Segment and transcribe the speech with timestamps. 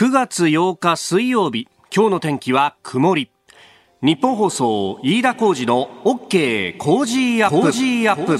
[0.00, 3.30] 9月8日水曜日今日の天気は曇り。
[4.00, 8.38] 日本放送飯田浩二の OK 工事アップ。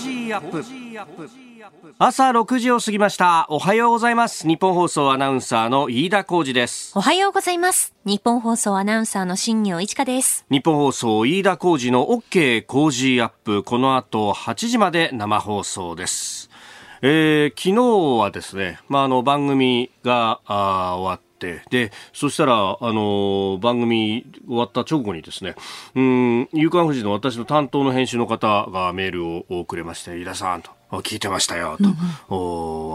[1.98, 3.44] 朝6時を過ぎました。
[3.50, 4.48] おはようございます。
[4.48, 6.92] 日本放送アナウンサーの飯田浩二です。
[6.96, 7.94] おはようございます。
[8.06, 10.46] 日本放送アナウンサーの新業一華です。
[10.50, 13.64] 日本放送飯田浩二の OK 工事アップ。
[13.64, 16.48] この後8時まで生放送です。
[17.02, 25.54] えー、昨日はですね、まあ、あの番組があ終わって、で、そしたら、あの、番組終わった直後にですね、
[25.94, 31.96] うん、夕刊富士の私の担当の編集の方がメールをくれまして、井田さんと、聞いてましたよと、うんうん、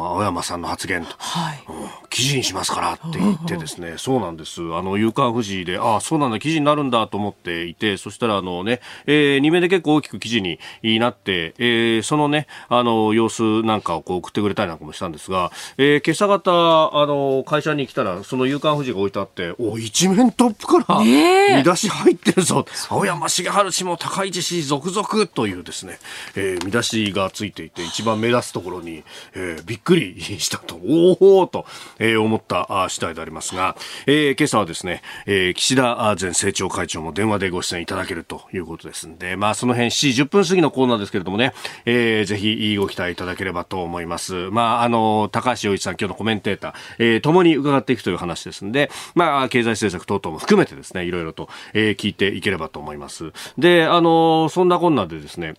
[0.05, 1.63] 青山さんの発言と、はい、
[2.09, 4.61] 記事にしますからって言ってですね、そうなんです。
[4.73, 10.59] あの、夕刊富士で、ああ、そうなんだ、記事になるんだと思っていて、そしたらあのね、えー、2面で結構大きく記事に
[10.99, 25.99] なって、えー、そのね、あの、様子なんかをこう送ってくれたりなんかもしたんですが、えー、今朝方、あの、会社に来たら、その夕刊富士が置いてあって、お、一面トップから見出し入ってるぞ、青山茂春氏も高市氏続々というですね、
[26.35, 31.65] えー、見出しがついていて、一番目立つところに、えー、びっくりしたと、おおと、
[31.99, 41.53] えー、思った次第でありますが、えー、今朝はですね、えー、岸田前政調会長も電話でご出演いただけるということですんで、まあその辺7時10分過ぎのコーナーですけれどもね、
[41.85, 44.49] えー、ぜひご期待いただければと思います。
[44.51, 53.31] まああの、高橋洋一さん今日のコメンテーター、えー、共に伺っていくという話ですんで、まあ経済政策等々も含めてですね、いろいろと、えー、聞いていければと思います。
[53.57, 55.55] で、あの、そんなこんなでですね、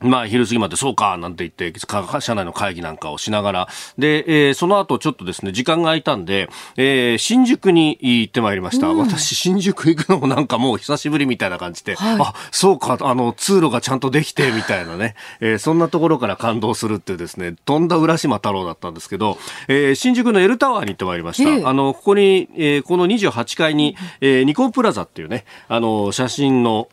[0.00, 1.78] まあ、昼過ぎまでそうか、なんて言って、
[2.20, 8.88] 社内の会議なんかをしながら、で、えー、その後ちょっとですね、時間が空いたんで、えー、新宿に行ってまいりました。
[8.88, 21.68] うん、私、新宿行くのもなんかもう久しぶりみたいな感じで、はい、あ、そうか、あの、通路がちゃんとできて、みたいなね、えー、そんなところから感動するっていうですね、とんだ浦島太郎だったんですけど、えー、新宿の L タワーに行ってまいりました。
[21.68, 26.88] あの、ここに、えー、この28階に、えー、ニコンプラザっていうね、あの、写真の、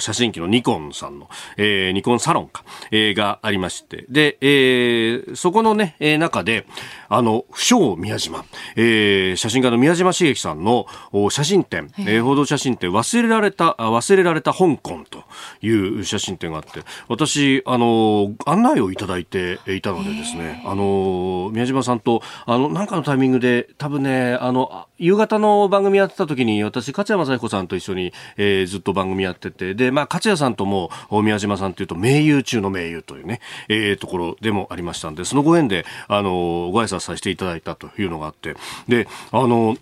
[0.00, 6.66] 写真機のニコンさんの、えー、ニコンサロンか、えー、がありまして、で、えー、そこのね、えー、中で、
[7.08, 8.44] あの、不詳宮島、
[8.76, 10.86] えー、写真家の宮島茂樹さんの
[11.30, 15.24] 写真展、えー、報道写真展、忘れられた、忘れられた香港と
[15.60, 38.56] いう写真展があって、私、あの、案内をいただいていたのでですね、あの、宮島さんと、あの、なんかのタイミングで、多分ね、あの、夕方の番組やってた時に、私、勝谷正彦さんと一緒に、えー、ずっと番組やってて、で、まあ、勝谷さんとも、宮島さんというと、名優中の盟友というね、えー、ところでもありましたんで、そのご縁で、あの、ご挨拶させていただいたというのがあって、
[38.88, 39.76] で、あの、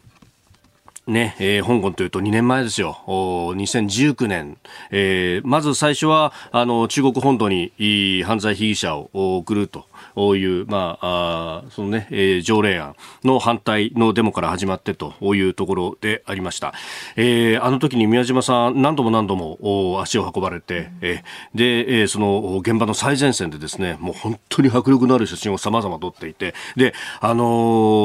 [1.06, 3.02] ね、えー、香港というと2年前ですよ。
[3.06, 4.58] お2019年、
[4.90, 12.94] えー、まず最初は、あの、中国本土に犯罪被疑者を送るという、まあ、あそのね、えー、条例案
[13.24, 16.74] の反対のデモから始まってというところでありました。
[17.16, 27.44] えー、あの時に宮島さん何度も何度も足を運ばれて、えー、で、えー、その現場の最前線でですね、もう本当に迫力のある写真を様々撮っていて、で、あの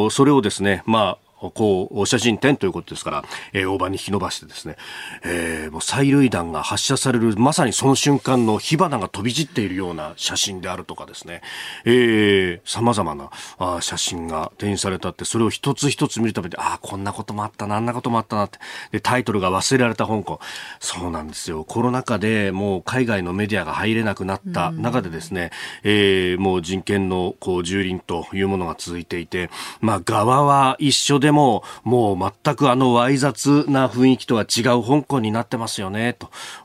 [0.07, 3.23] ー、それをですね、まあ、こう、写真展ということですから、
[3.53, 4.75] えー、大場に引き伸ばしてですね、
[5.23, 11.41] えー、もう催涙弾が発射される、まさにその瞬間の火花が飛び散っているような写真であるとかですね、
[11.85, 18.59] えー、様々なあ写真が展示されたって、それを一つ一つ見るために、ああ、こんなこともあったな、あんなこともあったなって、
[18.91, 20.39] で、タイトルが忘れられた香港。
[20.79, 21.63] そうなんですよ。
[21.63, 25.51] コロナ禍でもう海外のメディアが入れなくなった中でですね、
[25.83, 29.50] えー、もう人権のこう、蹂躙というものが続いていて、
[29.81, 31.34] まあ、側は一緒でも、
[31.84, 36.18] もう全くあのわい雑な雰囲気とは違う香港になってますよね、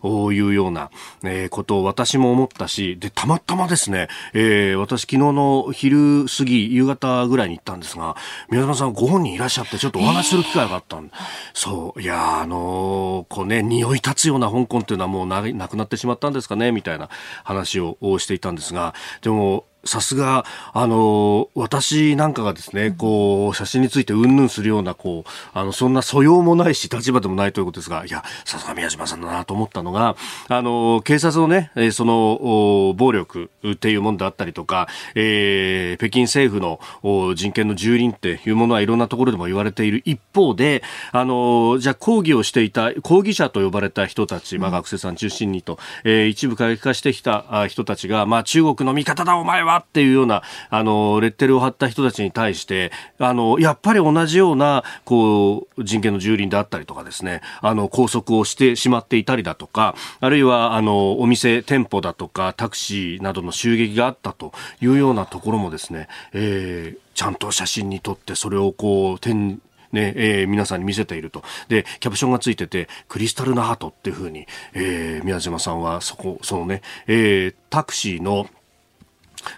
[0.03, 0.91] というような、
[1.25, 8.17] えことを私も思ったし、で、たまたまですね、えー、私昨日の昼過ぎ、夕方ぐらいに行ったんですが、
[8.51, 11.21] 宮島さんご本人いらっしゃってちょっとお話しする機会があったんで、えー、
[11.55, 17.09] そう、いやあのー、こうね、匂い立つような香港っていうのはもうななくなってしまったんですかね、みたいな
[17.45, 30.17] 話をしていたんですが、でも、さすが、あの、私なんかがですね、こう、写真についてうんぬんするような、こう、あの、そんな素養もないし、立場でもないということですが、いや、さすが宮島さんだなと思ったのが、
[30.49, 40.83] あの、警察のね、その、暴力っていうもんであったりとか、えー、北京政府の人権の蹂躙っていうものはいろんなところでも言われている一方で、
[41.13, 69.61] あの、じゃあ抗議をしていた、抗議者と呼ばれた人たち、まあ学生さん中心にと、えー、一部過激化してきた人たちが、まあ中国の味方だお前ははっていうような、あの、レッテルを貼った人たちに対して、あの、やっぱり同じような、こう、人権の蹂躙であったりとかですね、あの、拘束をしてしまっていたりだとか、あるいは、あの、お店、店舗だとか、タクシーなどの襲撃があったというようなところもですね、えー、ちゃんと写真に撮って、それをこう、展
[69.93, 71.43] ね、えー、皆さんに見せていると。
[71.69, 78.49] で、キャプションがついてて、クリスタルナハートっていうふうに、えー、宮島さんはそこ、そのね、えー、タクシーの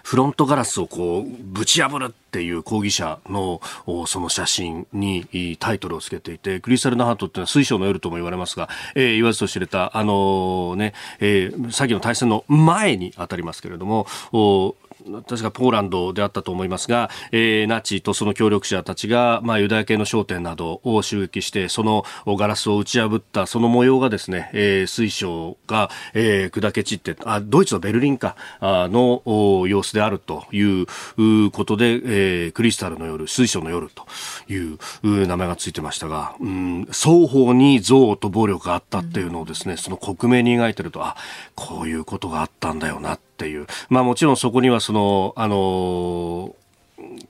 [0.03, 3.61] フロントガラスをこう、ぶち破るっていう抗議者の
[4.07, 14.07] その写真にタイトルをつけていて、クリスタルナハートっていうのは水晶の夜とも言われますが、えー、言わずと知れた、あのー、ね、えー、詐欺の対戦の前に当たりますけれども、
[15.27, 29.21] 確かポーランドであったと思いますが、えー、ナチとその協力者たちが、まあ、ユダヤ系の商店などを襲撃して、そのガラスを打ち破ったその模様がですね、えー、水晶が、えー、砕け散って、あ、ドイツのベルリンか、あの
[29.67, 30.85] 様子であるという
[31.51, 34.05] ことで、えー、クリスタルの夜、水晶の夜と
[34.51, 41.17] いう名前がついてましたが、うん、双方に憎悪と暴力があったっていうのをですね、その克明に描いてると、あ、
[41.55, 46.55] こういうことがあったんだよなってっていう、まあもちろんそこにはその、あの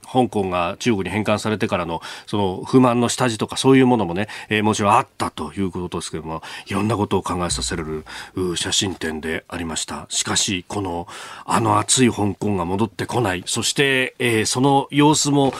[0.04, 7.88] 香港が中国に返還されてからのその不満の下地とかそういうものもね、えー、もちろんあったということですけどもいろんなことを考えさせられ
[8.36, 10.06] る写真展でありました。
[10.08, 11.06] しかしこの
[11.44, 13.42] あの暑い香港が戻ってこない。
[13.46, 15.52] そして、えー、その様子も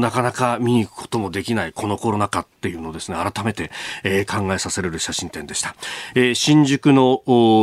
[0.00, 1.72] なかなか見に行くこともできない。
[1.72, 3.70] このコロナ禍っていうのをですね改めて、
[4.04, 5.74] えー、考えさせられる写真展でした、
[6.14, 7.22] えー、新宿の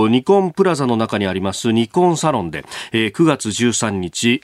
[0.10, 4.42] ニコンプラザの中にありますニコンサロンで、えー、9月13日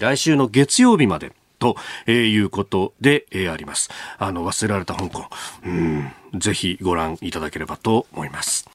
[0.00, 1.76] 来週の月曜日までと、
[2.06, 3.90] えー、いうことで、えー、あります。
[4.18, 5.24] あの、忘れられた香港。
[5.64, 8.68] うん、ぜひご覧いただければと思います。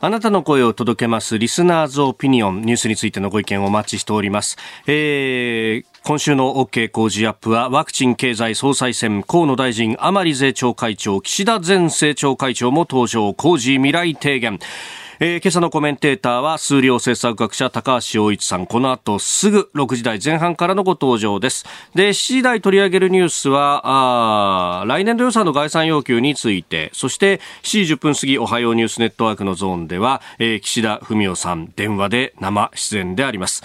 [0.00, 4.56] あなたの声を届けますリスナーズオピニオンニュースについてのご意見をお待ちしております。
[4.86, 14.60] えー、今週の OK 工事アップはワクチン経済総裁選河野大臣甘利税調会長岸田前政調会長も登場工事未来提言
[15.20, 18.66] えー、今朝のコメンテーターは数量政策学者高橋洋一さん。
[18.66, 21.64] この後すぐ6時台前半からのご登場です。
[21.92, 26.90] で7時台取り上げるニュースはあ来年度予算の概算要求について。
[26.92, 33.64] そして7時10分過ぎおはようニュースネットワークのゾーンでは、えー、岸田文雄さん電話で生出演であります。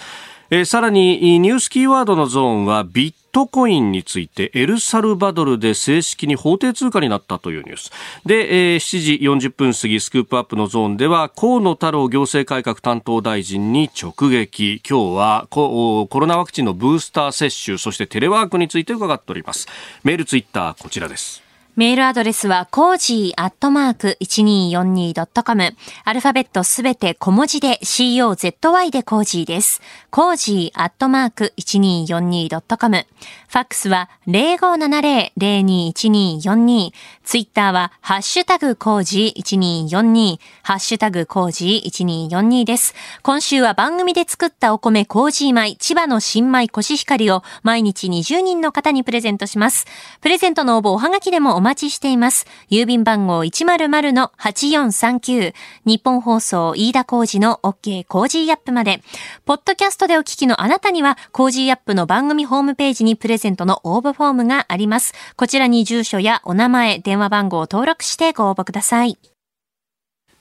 [0.54, 7.90] えー、さらにニュースキーワードのゾーンはビットコインについてエルサルバドルで正式に法定通貨になったというニュース。
[8.24, 14.80] で、えー、7時40分過ぎスクープアップのゾーンでは河野太郎行政改革担当大臣に直撃。
[14.88, 19.66] 今日はコロナワクチンのブースター接種そしてテレワークについて伺っております。
[20.04, 21.43] メールツイッターこちらです。
[21.76, 25.74] メールアドレスは、コージーアットマーク 1242.com。
[26.04, 29.82] アルファベットすべて小文字で COZY でコージーです。
[30.10, 33.06] コージーアットマーク 1242.com。
[33.48, 36.92] ファックスは0570-021242。
[37.24, 39.42] ツイッターは、ハッシュタグコージー
[39.88, 40.38] 1242。
[40.62, 41.90] ハッシュタグコージー
[42.30, 42.94] 1242です。
[43.22, 49.86] 今週は番組で作ったお米コージー米、千葉の新米コシヒカリを毎日20人の方にプレゼントします。
[50.20, 52.46] プレゼントの応募おはがきでも待ちしています。
[52.70, 55.54] 郵便番号100-8439。
[55.86, 59.02] 日本放送飯田工事の OK 工事アップまで。
[59.46, 65.14] ポッドキャストでお聞きのあなたには、工事アップの番組ホームページにプレゼントの応募フォームがあります。
[65.36, 69.18] こちらに住所やお名前、電話番号を登録してご応募ください。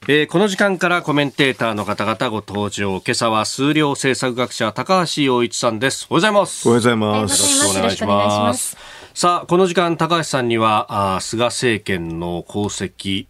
[0.05, 2.99] えー、この時間からコメンテーターの方々ご登場。
[2.99, 6.07] 今朝は数量政策学者高橋洋一さんです。
[6.09, 6.67] おはようございます。
[6.67, 7.67] おはようございます。
[7.67, 8.75] よろしくお願いします。
[9.15, 13.27] さあ、この時間、高橋さんには、あ菅政権の功績、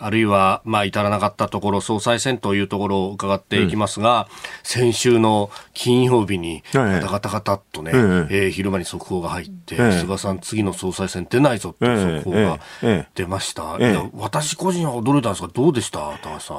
[0.00, 7.96] あるいは、まあ、至らなかったところ、総裁選というところを伺っていきますが、うん、先週の金曜日に、ガタガタガタっとね、え
[8.44, 8.46] え。
[8.46, 12.58] ー、昼間に速報が入って、え菅さん次の総裁選出ないぞっていう速報が
[13.14, 13.76] 出ました。
[14.14, 15.98] 私個人は驚いたんですが、どうでした？
[16.22, 16.54] 高橋さ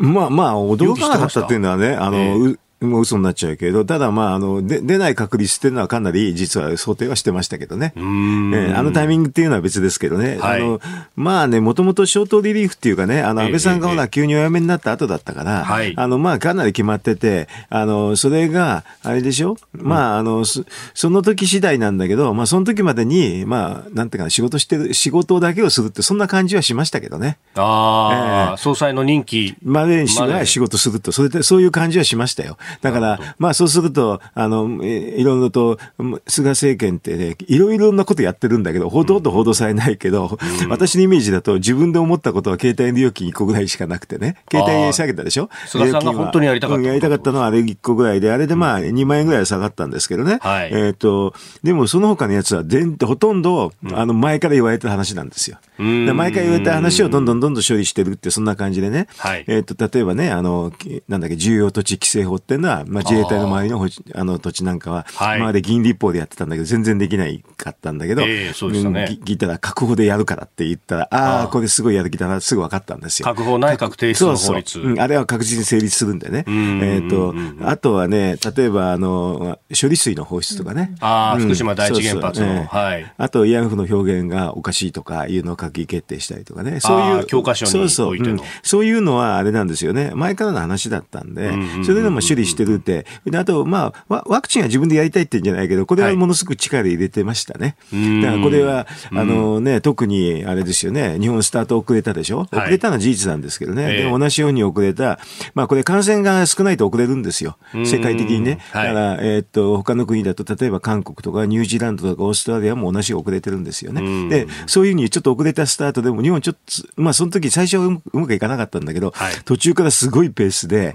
[0.00, 0.12] ん。
[0.12, 1.42] まあまあ、驚かなかった。
[1.42, 7.92] っていうのはね、あの、もう嘘になっちゃうけど、ただまあ、あの、で、出ない確率っていうのはかなり実は想定はしてましたけどね。
[7.96, 10.38] えー、あのタイミングっていうのは別ですけどね。
[10.38, 10.80] はい、あの、
[11.16, 15.66] まあね、もともとショートリリーフっていうかね、あの、安倍さんがほら、急にお辞めになった後だったから、
[15.96, 19.56] あの、まあ、かなり決まってて、あの、それが、あれでしょ？
[19.72, 20.64] まあ、あの、そ
[21.10, 27.38] の時次第なんだけど、まあ、その時までに、まあ、なんていうか仕事してる、仕事だけをするって、そんな感じはしましたけどね。
[27.56, 32.56] ああ、えー、総裁の任期までに仕事すると、それで、そういう感じはしましたよ。
[32.80, 35.78] だから、まあそうすると、あの、いろいろと、
[36.26, 45.50] 菅政権ってね、いろいろなことやってるんだけど、ほとんど報道されないけど、うん、私のイメージだと自分で思ったことは携帯の料金1個ぐらいしかなくてね、携帯下げたでしょ？
[45.66, 50.38] 菅さんが本当にやりたかった、うん、やりたかったのはあれ1個ぐらいで、あれでまあ2万円ぐらい下がったんですけどね。
[50.40, 55.58] はい、えっ、と、でもその他のやつは全、ほとんど、あの、前から言われた話なんですよ。
[55.78, 59.06] で毎回言われた話をどんどんどんどん処理してるって、そんな感じでね。
[59.18, 60.72] はい、えっ、と、例えばね、あの、
[61.08, 69.18] なんだっけ、重要土地規制法っていうのは、まあ、自衛隊の周りのあの土地なんかは、はい、今まで議員立法でやってたんだけど、全然できないかったんだけど、えー、そうでしたね。
[69.24, 73.24] 聞いたら、確保でやるからって言ったら、ああ、これすごいやる気だな、すぐ分かったんですよ。
[73.24, 74.72] 確保内閣提出の法律。
[74.72, 76.44] そうそう、うん、あれは確実に成立するんでね。
[76.48, 80.94] えっ、と、あとはね、例えば、あの、処理水の放出とかね。
[81.00, 82.64] ああ、福島第一原発の。
[82.64, 83.12] はい。
[83.16, 86.80] あと、慰安婦の表現がおかしいとかいうのを閣議決定したりとかね。
[86.80, 87.26] そういう。
[87.26, 90.12] 教科書にそうそう、うん、そういうのはあれなんですよね。
[90.14, 91.52] 前からの話だったんで、
[91.84, 93.06] それでも処理してるって。
[93.24, 97.76] で、あと、まあ、ワクチンは自分でやりたいって言うんじゃないけど、これはものすごく力入れてましたね。
[97.92, 102.48] はい、だからこれは、あのね、特にあれですよね、日本スタート遅れたでしょ？
[102.52, 103.84] 遅れたのは事実なんですけどね。
[103.84, 105.18] はい、でも同じように遅れた、
[105.54, 107.58] まあこれ感染が少ないと遅れるんですよ。
[107.84, 108.58] 世界的にね。
[108.72, 114.28] だから、えっと、他の国だと、例えば韓国とかニュージーランドとかオーストラリアも同じ遅れてるんですよね。
[114.28, 116.56] で、そういうふうにちょっと遅れたスタートでも日本ちょっ
[116.94, 120.94] と、まあその時最初はうまくいかなかったんだけど、はい、途中からすごいペースで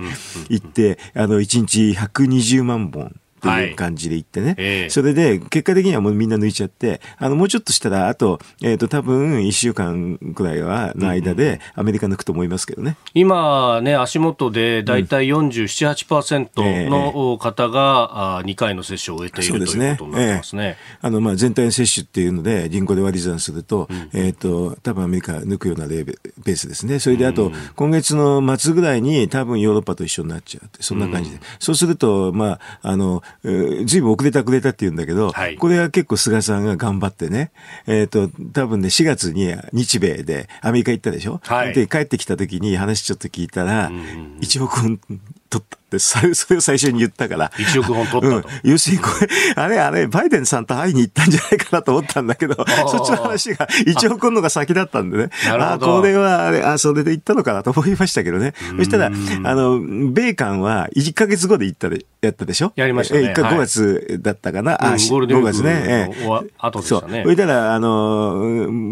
[0.49, 3.22] 行って、あの、1日120万本。
[3.49, 4.85] っていう感じで言ってね、はいえ。
[4.87, 12.97] ー、それで結果的にはもうみんな抜いちゃって、あのもうちょっとしたら、あと、えっ、ー、と多分1週間くらいはの間でアメリカ抜くと思いますけどね。
[13.13, 20.77] 今ね、足元で大体47、8%の方が、2回の接種を終えている、ということになってますね。
[21.01, 26.99] あのまあ全体の接種っていうので、人口で割り算すると、うん、えっ、ー、と、多分アメリカ抜くようなレーベペースですね。
[26.99, 31.37] それであと、今月の末ぐらいに多分ヨーロッパと一緒になっちゃうって、そんな感じで。
[31.37, 37.51] うん、そうすると、まあ、あの、ずいぶん遅れた遅れたって言うんだけど、はい、これは結構菅さんが頑張ってね、
[37.87, 44.99] えっ、ー、と、多分ね、4月に日米でアメリカ行ったでしょ、はい、で、帰ってきた時に話ちょっと聞いたら、1億円
[45.59, 45.77] 取った。
[45.83, 46.19] って、そ
[46.51, 47.49] れを最初に言ったから。
[47.49, 48.47] 1億本取ったと。
[48.47, 52.55] うん、要するにこれ、あれあれ、バイデンさんと会いに行ったんじゃないかなと思ったんだけど、
[52.87, 55.29] そっちの話が1億のが先だったんでね。
[55.47, 58.53] あこれは、あれ、あ、それで行ったのかなと思いましたけどね。
[58.77, 59.11] そしたら、あ
[59.55, 62.71] の、米韓は1ヶ月後で行ったで、やったでしょ？
[62.77, 63.33] やりましたね。
[63.33, 64.71] 1回5月だったかな？
[64.71, 65.83] はい、あ、5月ね。
[65.85, 66.25] ええ。
[66.57, 67.23] 後でしたね。
[67.25, 68.37] そしたら、あの、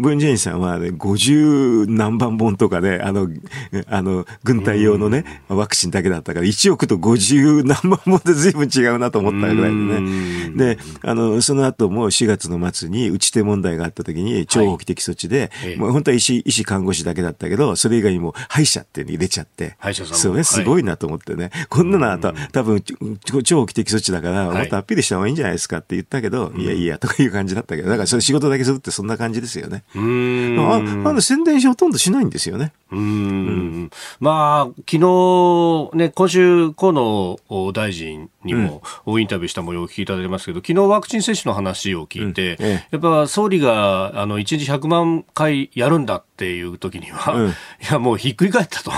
[0.02, 3.28] ブンジェインさんは、ね、50何万本とかね、あの、
[3.88, 10.76] あの、軍隊用のね、ワクチンだけだったから、1億と50何万本で随分違うなと思ったぐらいでね。
[10.76, 19.76] で、あの、その後も4月の末に打ち手問題があった時に、超法規的措置で、はい、もう本当は医師、医師看護師だけだったけど、それ以外にも歯医者って入れちゃって。
[19.78, 21.50] 歯医者さんそれすごいなと思ってね。
[21.68, 22.82] こんなのは多分、
[23.44, 29.84] 超法規的措置だから、もっとアピールした方がいいんじゃないですかって言ったけど、いやいや、とかいう感じだったけど、だからそれ仕事だけするってそんな感じですよね。
[29.94, 30.56] うん。
[30.58, 30.76] あ、
[31.08, 32.72] あの宣伝しほとんどしないんですよね。
[32.90, 33.90] うん。
[34.20, 36.41] まあ、昨日、ね、今週、
[36.76, 42.56] 河野大臣にもインタビューした模様を聞いていただいてますけど、昨日ワクチン接種の話を聞いて、
[42.90, 47.52] やっぱ総理があの1日100万回やるんだっていう時には、うん、い
[47.88, 48.90] やもうひっくり返ったと、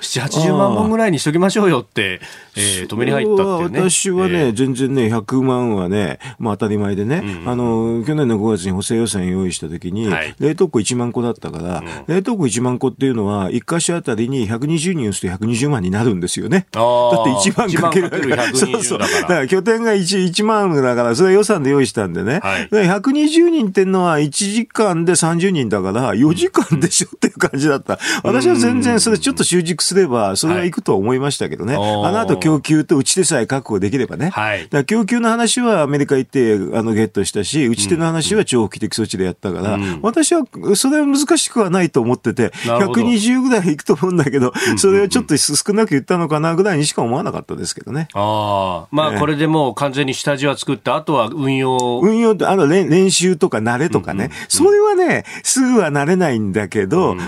[0.00, 2.20] 7、80万本ぐらいにしときましょうよって、
[2.56, 3.90] えー、止めに入ったっていうね。
[3.90, 16.68] 私はね、えー、全然ね、100万はね、まあ当たり前でね、うん、あの、去年の5月に補正予算用意した時に、はい、冷凍庫1万個だったから、うん、冷凍庫1万個っていうのは、1箇所あたりに120人打つと120万になるんですよね。
[16.70, 18.10] だって1万かける。
[18.54, 18.98] そうそう。
[19.00, 22.38] だから拠点が 1, 1万だから、それは予算で用意したんでね。
[22.40, 27.98] はい、120人ってのは1時間で30人だから、4時間でしょっていう感じだった。
[28.22, 30.74] 私は全然それちょっと習熟すれば、それはい。
[30.74, 31.76] くと思いましたけどね。
[31.76, 34.30] はい、あの後供給と打ち手さえ確保できればね。
[34.30, 48.08] はい、だ供給の話はアメリカ行ってあのゲットしたし、打ち手の話は長期的措置でやったから、うん、私はそれは難しくはないと思ってて、120ぐらいいくと思うんだけど、それをちょっと少なく言ったのかなぐらいにしか思わなかったですけどね。
[48.14, 52.00] ああ、まあこれでもう完全に下地は作って、あとは運用。
[52.02, 56.73] 運用あの練習とか慣れとかね、それはね、すぐは慣れないんだけど、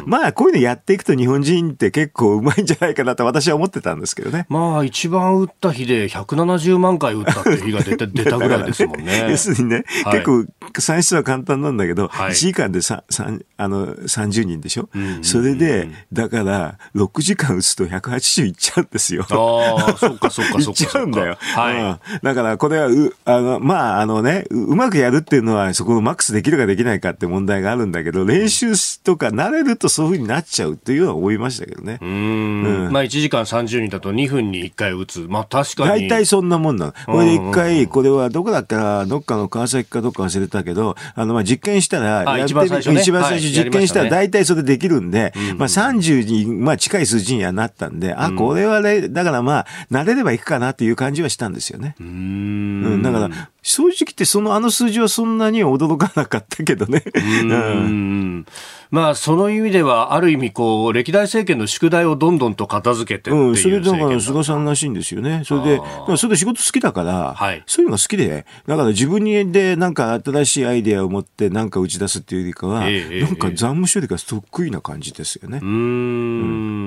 [0.06, 4.46] まあこういうのやっていくと日本人って結構うまいんじゃないかなと私は思ってたんですけどね。
[4.48, 9.26] まあ一番打った日で170万回打ったって日が出た 出たぐらいですもんね。
[9.30, 10.46] 要するにね、はい、結構
[10.80, 19.26] 算出は簡単なんだけど、はい、1時間でささあの30人でしょ、うんうんうん、それで、だから6時間打つと180いっちゃうんですよ。
[19.30, 20.70] ああ、そっかそっかそっか。
[20.70, 21.36] いっちゃうんだよ。
[21.40, 22.18] はい、うん。
[22.22, 28.72] だからこれはう、あの、まあ、あのねう、うまくやるっていうのはそこのマックスできるかできないかって問題があるんだけど、練習
[29.02, 31.98] とか慣れるとそういうふうになっちゃうっていうのは思いましたけどね。
[32.00, 32.08] うん
[32.86, 35.26] うん、まあ1時間30人だと2分に1回打つ。
[35.28, 36.08] まあ確かに。
[36.08, 36.94] 大体そんなもんなの。
[37.06, 51.94] これで1回、これはどこだっけな、どっかの川崎かどっか忘れたけど、あの、まあ実験したら、やってみ、一番最初、ね、一番最初実験したら大体それできるんで、はい、まあ30に、まあ近い数字にはなったんで、あ、これはね、だからまあ、慣れればいくかなっていう感じはしたんですよね。
[52.00, 53.02] うん。
[53.02, 57.02] だから、正直言ってそのあの数字はそんなに驚かなかったけどね。
[57.14, 58.46] うん。
[58.92, 65.42] まあ、その意味では、ある意味、こう、歴代政権の宿題をどんどんと片付けてうん、それだから菅さんらしいんですよね。
[65.44, 65.80] それで、
[66.16, 75.58] それで仕事好きだから、はい、そういうのが好きで、だから自分にでなんか新しいアイデアを持ってなんか打ち出すっていうよりかは、えー、なんか残務処理が得意な感じですよね。
[75.60, 75.72] うんう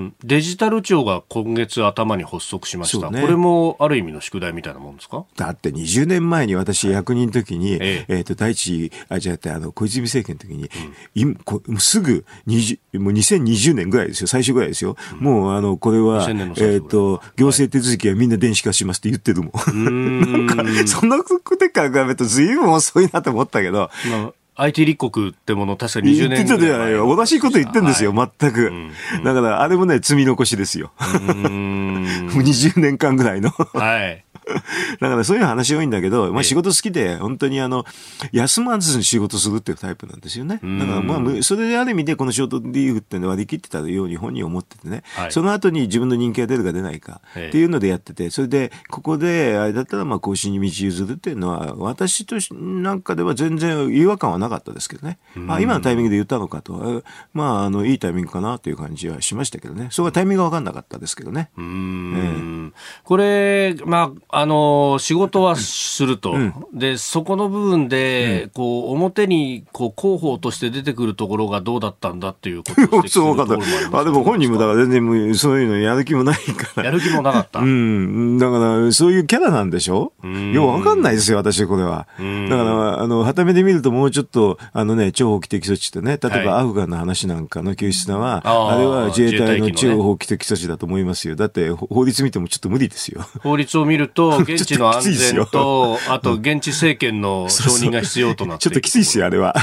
[0.06, 3.12] んデジタル庁が今月頭に発足しました。
[3.12, 5.26] ね、これもある意味の宿題みたいなもんですか？
[5.36, 14.96] だって20年前に私役人の時に、えー、えーと第一、あ、じゃあ、あの、小泉政権の時に、うん、こすぐ20、もう2020年ぐらいですよ、最初ぐらいですよ。
[15.14, 19.90] うん、もう、あの、これは、えっ、ー、と、行政手続きはみんな電子化しますって言ってるもん。
[19.90, 20.46] ん。
[20.48, 27.16] なんか、そんなことから比べると随分遅いなと思ったけど、まあ IT 立国ってもの確か20年言ってたじゃないよ。
[27.16, 28.92] 同じこと言ってんですよ、はい、全く、うん。
[29.18, 29.24] うん。
[29.24, 30.92] だから、あれもね、積み残しですよ。
[31.00, 33.52] 20 年間ぐらいの。
[33.52, 34.26] はい。
[35.00, 37.86] だからそういう話多いんだけど、まあ仕事好きで、本当にあの、
[38.32, 40.60] 休まずに仕事するっていうタイプなんですよね。
[40.62, 55.20] だからまあ、それである意味でこのショートリーグっていうのは割り切ってたように本人思っててね、はい、その後に自分の人気が出るか出ないかっていうのでやってて、それで、ここで、あれだったらまあ更新に道譲るっていうのは、私となんかでは全然違和感はなかったですけどね。
[55.48, 57.04] あ今のタイミングで言ったのかと、
[57.34, 59.90] まあ、あの、いいタイミングかなという感じはしましたけどね。
[59.92, 61.50] そこはタイミングが分かんなかったですけどね。
[61.58, 62.72] うん、えー、
[63.04, 80.14] これ、まあ、あの、仕事はすると、うん、でそこの部分で、うん、こう表にこう広報として出てくるところがどうだったんだっていうこと そうかあでも本人もだから全然そういうのやる気もないからやる気もなかった、 うん、だからそういうキャラなんでしょ？
[80.54, 82.08] よくわかんないですよ私これは。
[82.50, 91.36] だからあのはためで見るともうちょっとあのね超法規的措置ってね例えばアフガンの話なんかの救出は、はい、あれは自衛隊の超法規的措置だと思いますよ。
[91.36, 93.22] だって法律見てもちょっと無理ですよ。
[93.42, 99.56] 法律を見ると現地の安全と、 あと現地政権の承認が必要となってちょっときついですよ、あれは。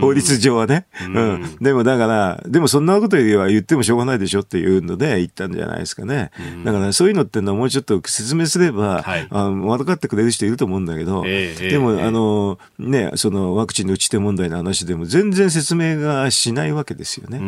[0.00, 0.86] 法律上はね。
[1.02, 1.56] うん。
[1.60, 6.30] でもだから、でもそんなことよりは言ってもしょうがないでしょっていうので言ったんじゃないですかね。
[6.64, 17.38] だからそういうのってのはもうちょっと説明すれば、はい、あ分かってくれる人いると思うんだけど、えー、でも、えー、あの、ね、そのワクチンの打ち手問題の話でも全然説明がしないわけですよね。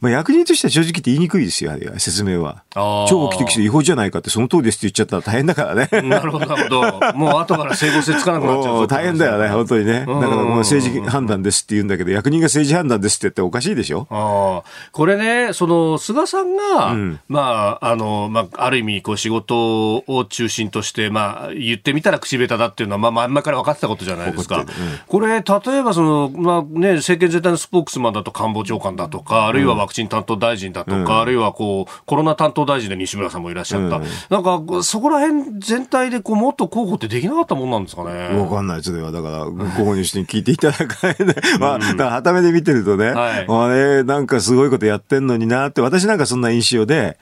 [0.00, 2.64] まあ役人としては正直言って言いにくいですよ、あれは、説明は。
[2.74, 5.88] 超危機的違法じゃないかってその通りですっっちゃったら大変だからね。
[6.08, 7.12] なるほど、なるほど。
[7.14, 8.86] もう後から整合性つかなくなっちゃう。
[8.86, 10.00] 大変だよね、本当にね。
[10.00, 24.58] だからもう政治判断ですって言うんだけど、役人が政治判断ですって言っておかしいでしょあこれね、その、菅さんが、うん、まあ、あの、まあ、ある意味、こう、仕事を中心として、まあ、言ってみたら口下手だっていうのは、まあ、前々から分かってたことじゃないですか。
[24.58, 24.66] うん、
[25.06, 25.42] これ、例え
[25.82, 34.00] ば、その、まあね、政権全体のスポークスマンだと官房長官だとか、あるいはワクチン担当大臣だとか、うん、あるいはこう、コロナ担当大臣で西村さんもいらっしゃった。
[34.28, 38.28] なんか、そこら辺全体でこう、もっと候補ってできなかったもんなんですかね。
[38.38, 39.12] わかんない、それは。
[39.12, 41.34] だから、候補にして聞いていただかないで。
[41.58, 47.18] まあ、はためで見てるとね、はい、あれ、なんかすごいことやってんのになって、私なんかそんな印象で、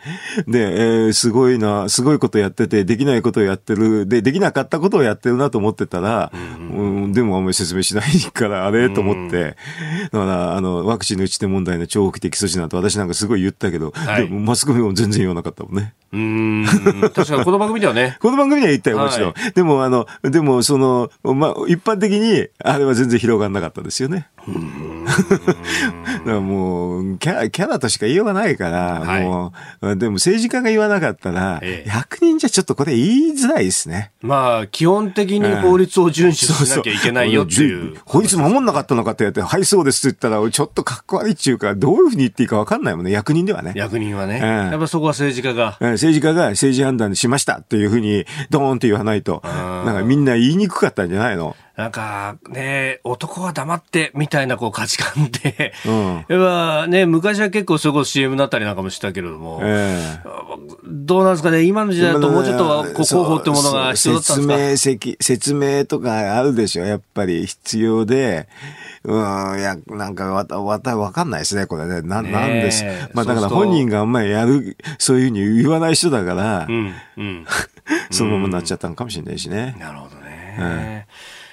[0.47, 9.57] で、えー、すごいな、すごいことやってて、できないことをやってる、で、できなかったことをやってるなと思ってたら、うん、うん、でもあんまり説明しないから、あれ、と思って、
[10.13, 15.95] だから、あの、ワクチンの打ち手問題の長期的措置なんて私なんかすごい言ったけど、はい、でもマスコミも全然言わなかったもんね。
[16.12, 16.66] うん。
[17.14, 18.16] 確かにこの番組ではね。
[18.23, 19.33] この番組では言ったよ、もちろん。
[19.33, 24.29] はい、でも、あの、でも、その、まあ、一般的に、あれは全然広がらなかったですよね。
[24.49, 34.12] だからもうキャラ、キャラとしか言いようがないから、はい、もう、でも政治家が言わなかったら、ええ、役人じゃちょっとこれ言いづらいですね。
[34.23, 37.81] まあ、基本的に法律を遵守しなきゃいけないよっていう。
[37.81, 43.73] そうそう法律守んなかったのかって言って、はい、そうですって言ったら、ちょっとかっこ悪いっていうか、どういうふうに言っていいか分かんないもんね、役人ではね。
[43.77, 44.40] 役人はね。
[44.42, 45.77] うん、やっぱそこは政治家が。
[46.01, 51.55] 政治家が政治判断しましたっていうふうに、ドーンって言わないと、なんかみんな言いにくかったんじゃないの？
[51.81, 60.27] なんかね、男は黙ってみたいなこう価値観で、うん、やっぱね、昔は結構そこ CM だったりなんかもしたけれども、えー、
[60.85, 64.57] どうなんですかね、今の時代だともうちょっとこう広報ってものが必要だったんですか？
[64.77, 68.47] 説明、説明とかあるでしょ、やっぱり必要で、
[69.05, 72.03] うん、いや、なんかわた、わた、わかんないですね、これね。
[72.03, 72.85] な、なんです。
[73.14, 77.47] まあだから本人があんまりやる、そういうふうに言わない人だから、うん、うん、
[78.12, 79.75] そのままなっちゃったのかもしれないしね。
[79.81, 80.59] なるほどね。
[80.59, 81.01] うん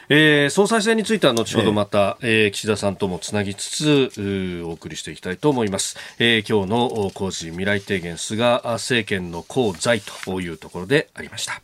[0.10, 11.62] えー、総裁選については後ほどまた、えー、えー、岸田さんともつなぎつつお送りしていきたいと思います、えー、今日の工事未来提言菅政権の功罪というところでありました。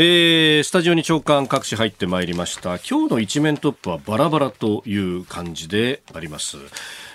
[0.00, 2.78] えー、スタジオに長官各紙入ってまいりました。
[2.78, 6.56] 今日の一面トップはバラバラという感じであります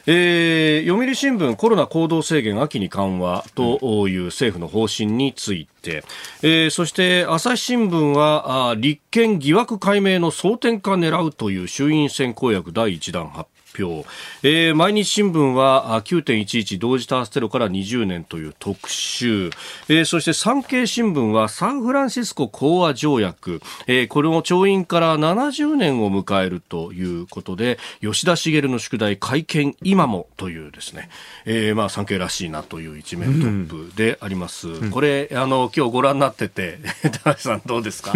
[0.05, 6.03] えー、読売新聞コロナ行動制限秋に緩和という政府の方針について、
[6.41, 14.07] えー、そして朝日新聞はあ立憲疑惑解明の争点化狙うという衆院選公約第1弾発表、
[14.43, 19.49] えー、毎日新聞は9.11同時多発テロから20年という特集、
[19.89, 31.09] えー、そして産経新聞はサンフランシスコ講和条約、えー、これも調印から70年を迎えるということで吉田茂の宿題会見今もというですね、
[31.45, 36.79] えー、まあ産経らしいなという一面トップであります、うん、これあの今日ご覧になってて
[37.23, 38.13] 高橋さんどうですか？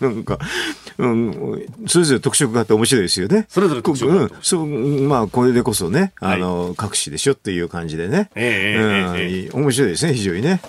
[0.00, 0.38] なんか、
[0.98, 3.46] うん、それぞれ特色があって面白いですよね。
[3.48, 8.30] それぞれ特色があって、うんまあ、これでこそね、あの、はい、各紙でしょっていう感じでね。
[8.34, 10.60] ええうん、面白いですね、非常にね。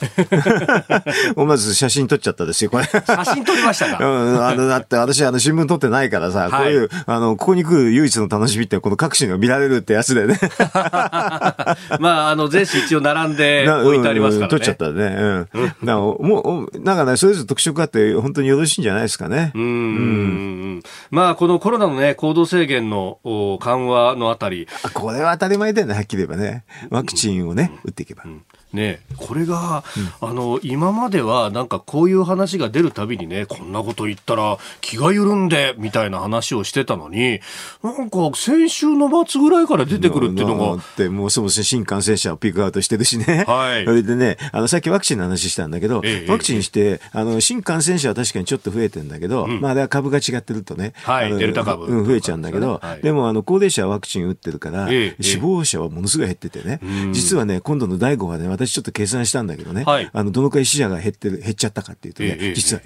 [1.35, 2.85] 思わず写真撮っちゃったですよ、これ。
[2.85, 4.05] 写真撮りましたか？
[4.05, 10.39] うん、あの、だって私、あの、新聞撮ってないからさ、はい、こういう、あの、ここに来る唯一の楽しみって、この各紙が見られるってやつでね。
[11.99, 14.49] まあ、あの、全紙一応並んで置いてありますからね。
[14.49, 14.91] 撮っちゃったね。
[14.93, 15.47] うん。
[15.53, 19.51] うん、なもう、なんかね、それぞれ特色があって、本当によろしいんじゃないですかね。
[19.55, 19.63] うん。
[19.63, 23.19] うんまあ、このコロナのね、行動制限の
[23.61, 24.67] 緩和のあたり。
[24.93, 26.65] これは当たり前だよね、はっきり言えばね。
[26.89, 28.25] ワクチンをね、打っていけば。
[28.75, 29.83] うんね、これが、
[30.21, 37.39] うん、あの今まではなんかこういう話が出るたびにねこんなこと言ったら気が緩んでみたいな話をしてたのに
[37.81, 40.75] なんか先週の末ぐらいから出てくるっていうのが。
[40.75, 56.79] ってもうそもそも新感染者をピークアウトしてるしね、はい、 それでねあのさっきワクチンの話したんだけど、ええ、ワクチンして、あの新感染者は確かにちょっと増えてるんだけど、うん、まあ、あ株が違ってるとね、はい、デルタ株、うん、増えちゃうんだけど、はい、でもあの高齢者はワクチン打ってるから、え、死亡者はものすごい減っててね、
[57.11, 62.81] 実はね今度の第5波で私ちょっと計算したんだけどね、はい、あのどのくらい死者が減ってる減っちゃったかっていうとね、え実は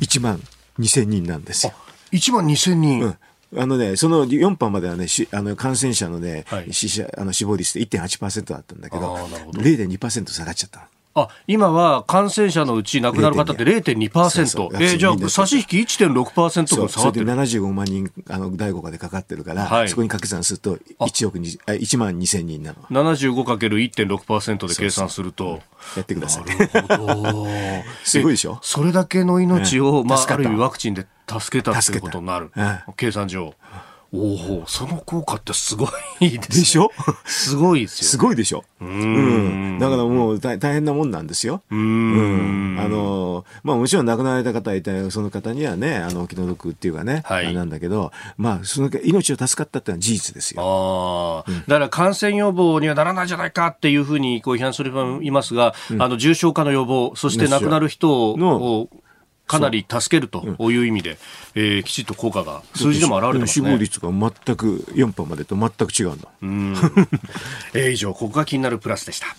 [0.00, 0.40] 1万
[0.78, 1.72] 2000人なんですよ。
[2.12, 3.18] 1万2000人、うん。
[3.56, 9.16] あのね、その4波まではね、しあの感染者のね、はい、死者あの死亡率って1.8%だったんだけど、ど。
[9.60, 10.88] 0.2%下がっちゃった。
[11.22, 17.00] あ今は感染者のうち亡くなる方って0.2%、えー、じゃあ差し引き1.6%分下がってる。
[17.00, 22.82] それで75万人あの第5波でかかってるから、はい、そこに掛け算すると1億に1万2000人なの。
[22.90, 25.60] 75×1.6% で計算すると。
[25.96, 26.44] やってください。
[28.04, 28.58] すごいでしょ？
[28.62, 32.50] それだけの命を、まあ、ある意味ワクチンで助けたということになる、
[32.96, 33.54] 計算上。
[34.10, 35.86] おお、その効果ってすご
[36.20, 36.90] いです、ね、でしょ？
[37.26, 38.64] すごいですよ、ね、すごいでしょ？
[38.80, 39.78] うん。
[39.78, 41.62] だからもう大変なもんなんですよ。
[41.70, 42.78] うん。
[42.80, 51.44] あの、まあもちろん亡くなられた方いたその方にはね、あの、気の毒っていうかね、はい、なんだけど、まあ、その命を助かったってのは事実ですよ。
[51.46, 58.88] ああ、うん、だから感染予防にはならないじゃないかっていうふうにこう批判する人もいますが、うん、あの、重症化の予防、そして亡くなる人を、
[59.48, 61.18] かなり助けるという意味で、
[61.54, 66.28] えー、きちっと効果が数字でも現れてます、ね、死亡率が全く4波までと全く違うんだ。
[66.42, 66.74] うん、
[67.74, 69.36] えー、以上、ここが気になるプラスでした。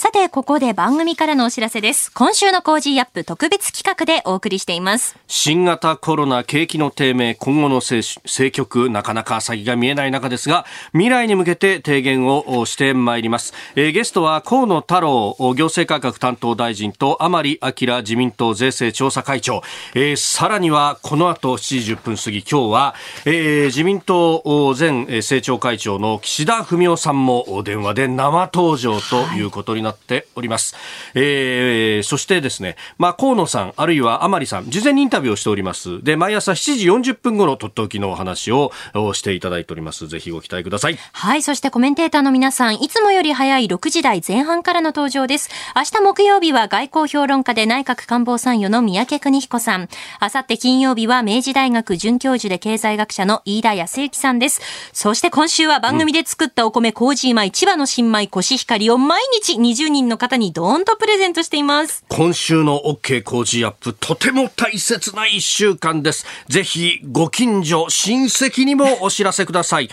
[0.00, 2.10] さて、ここで番組からのお知らせです。
[2.12, 5.14] 今週のコージーアップ特別企画でお送りしています。
[5.26, 13.52] 新型コロナ景気の低迷、今後の政局、なかなか先が見えない中ですが、未来に向けて提言をしてまいります。
[13.76, 19.60] えー、ゲストは河野太郎行政改革担当大臣と甘利明自民党税制調査会長、
[19.94, 22.94] えー、さらにはこの後7時10分過ぎ、今日は、
[23.26, 30.74] えー、自民党前政調会長の岸田文雄さんも電話で生登場ということになってっております。
[31.14, 36.02] えー、そしてですね、まあ、河野さん、あるいは甘利さん、事前にインタビューをしております。
[36.02, 38.72] で、毎朝7時40分頃、とっておきのお話を
[39.14, 40.08] していただいております。
[40.08, 40.98] ぜひご期待ください。
[41.12, 45.50] はい、そしてコメンテーターの皆さん、いつもより早い6時台前半からの登場です。
[45.76, 49.88] 明日木曜日は外交評論家で内閣官房参与の三宅邦彦さん。
[50.18, 54.60] あさって金曜日は明治大学准教授で経済学者の飯田康之さんです。
[54.92, 62.04] そして今週は番組で作ったお米、コージー米、千葉の新米、コシヒカリを毎日20人の方にドーンとプレゼントしています。
[62.08, 66.26] 今週の OK 工事アップ、とても大切な一週間です。
[66.48, 69.88] ぜひ、ご近所、親戚にもお知らせください。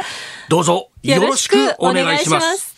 [0.49, 2.76] どうぞ、よろしくお願いします。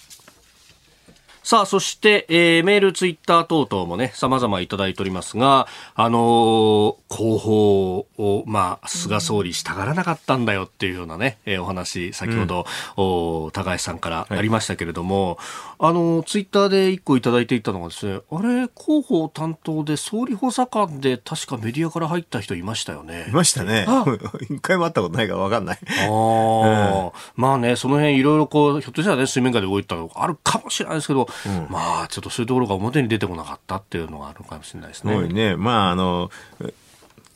[1.50, 13.04] さあ、そして、えー、メール、ツイッター等々もね、様々いただいておりますが、あのー、広報を、まあ、菅総理したがらなかったんだよっていうようなね、えー、お話、先ほど、うん、
[13.46, 15.40] お高橋さんからありましたけれども、
[15.80, 23.26] はい、あのー、ツイッターで一個いただいていたのがですね、あれ、広報担当で総理補佐官で確かメディアから入った人いましたよね。
[23.28, 23.88] いましたね。
[24.52, 25.80] 一回も会ったことないからわかんない。
[25.82, 27.09] ああ、うん、
[27.40, 35.18] まあね、その辺いろいろこう、ひょっとしたらね、水面下で動いたのあるかもしれないですけど、うん、まあ、ちょっとそういうところが表に出てこなかったっていうのがあるかもしれないですね。
[35.30, 35.56] ね。
[35.56, 36.32] まあ、あの、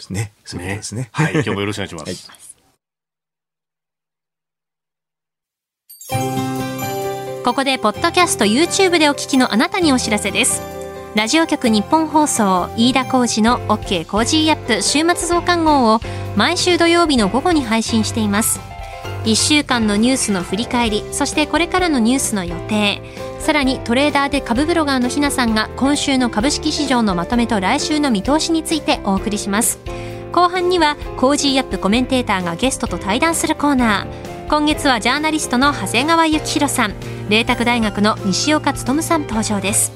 [0.10, 1.04] ね、そういうことですね。
[1.04, 2.34] ねはい、今日もよろしくお願いします。
[2.34, 2.44] はい
[7.46, 10.62] ここでポッドキャスト YouTube でお聞きのあなたにお知らせです
[11.13, 16.00] ラジオ局日本放送飯田浩司の OK コージーアップ週末増刊号を
[16.38, 18.73] 毎週土曜日の午後に配信しています
[19.26, 23.02] 1週間のニュースの振り返りそしてこれからのニュースの予定。
[23.40, 29.80] さらにトレーダーで株ブロガーのひなさんが今週の株式市場のまとめと来週の見通しについてお送りします。
[30.32, 34.48] 後半にはコージーアップコメンテーターがゲストと対談するコーナー。
[34.50, 36.94] 今月はジャーナリストの長谷川幸洋さん。
[37.30, 39.92] 麗澤大学の西岡力さん登場です。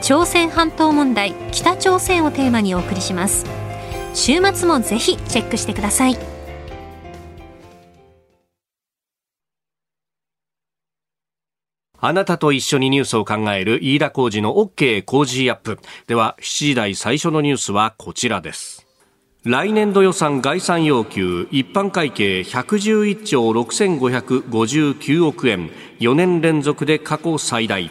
[0.00, 3.44] 朝鮮半島問題北朝鮮をテーマにお送りします。
[4.14, 6.37] 週末もぜひチェックしてください。
[12.00, 15.78] あなたと一緒にニュースを考える飯田浩二の OK 工事アップ。
[16.06, 18.88] では、7時台最初のニュースはこちらです。
[19.44, 27.88] 来年度予算概算要求一般会計111兆6559億円4年連続で過去最大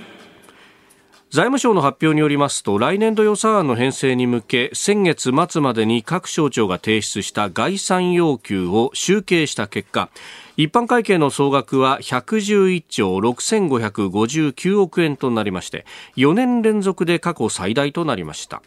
[1.31, 10.09] 財務省の発表によりますと来年度予算案の編成に向け先月末までに各省庁が提出した概算要求を集計した結果
[10.57, 18.63] 一般会計の総額は111兆6559億円となりまして4年連続で過去最大となりました。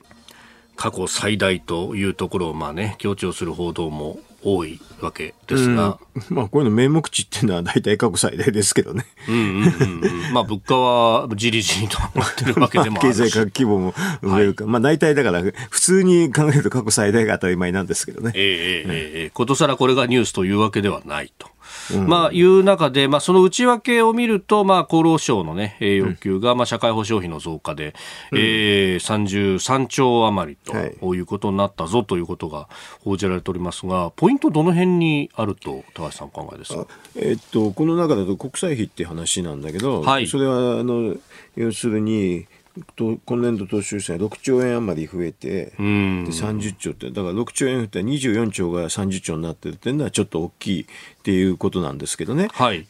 [0.76, 5.98] 過去最大というところをまあね強調する報道も多いわけですが、
[6.30, 9.04] うん、まあ、こういうの名目値っていうのは大体過去最大ですけどね。
[9.28, 18.30] うんうんうんまあ、物価はじりじりとなってるわけでもある経済規模も増えるか、はい、まあ大体だから普通に考えると過去最大が当たり前なんですけどね。
[18.34, 19.30] ええええ。
[19.30, 21.48] ことさらこれがニュースというわけではないと。
[22.06, 27.94] まあ、いう中で、まあ、その内訳を見ると、まあ、厚労省のね、要求が、まあ、社会保障費の増加で、
[28.32, 31.20] うん、えー、33兆余りとい。
[31.20, 32.68] うことになったぞということが
[33.04, 36.86] 報じられておりますが、ポイントどの辺にあると、高橋さんお考えですか？
[37.16, 41.14] えー、っと、この中だと国債費って話なんだけど、はい、それは、あの、
[41.56, 42.59] 要するに、と
[43.26, 50.86] 今年度当初予算6兆円余り増えて、で30兆って、だから6兆円増えて24兆が30兆になってるっていうのはちょっと大きいっ
[51.22, 52.48] ていうことなんですけどね。
[52.52, 52.86] はい、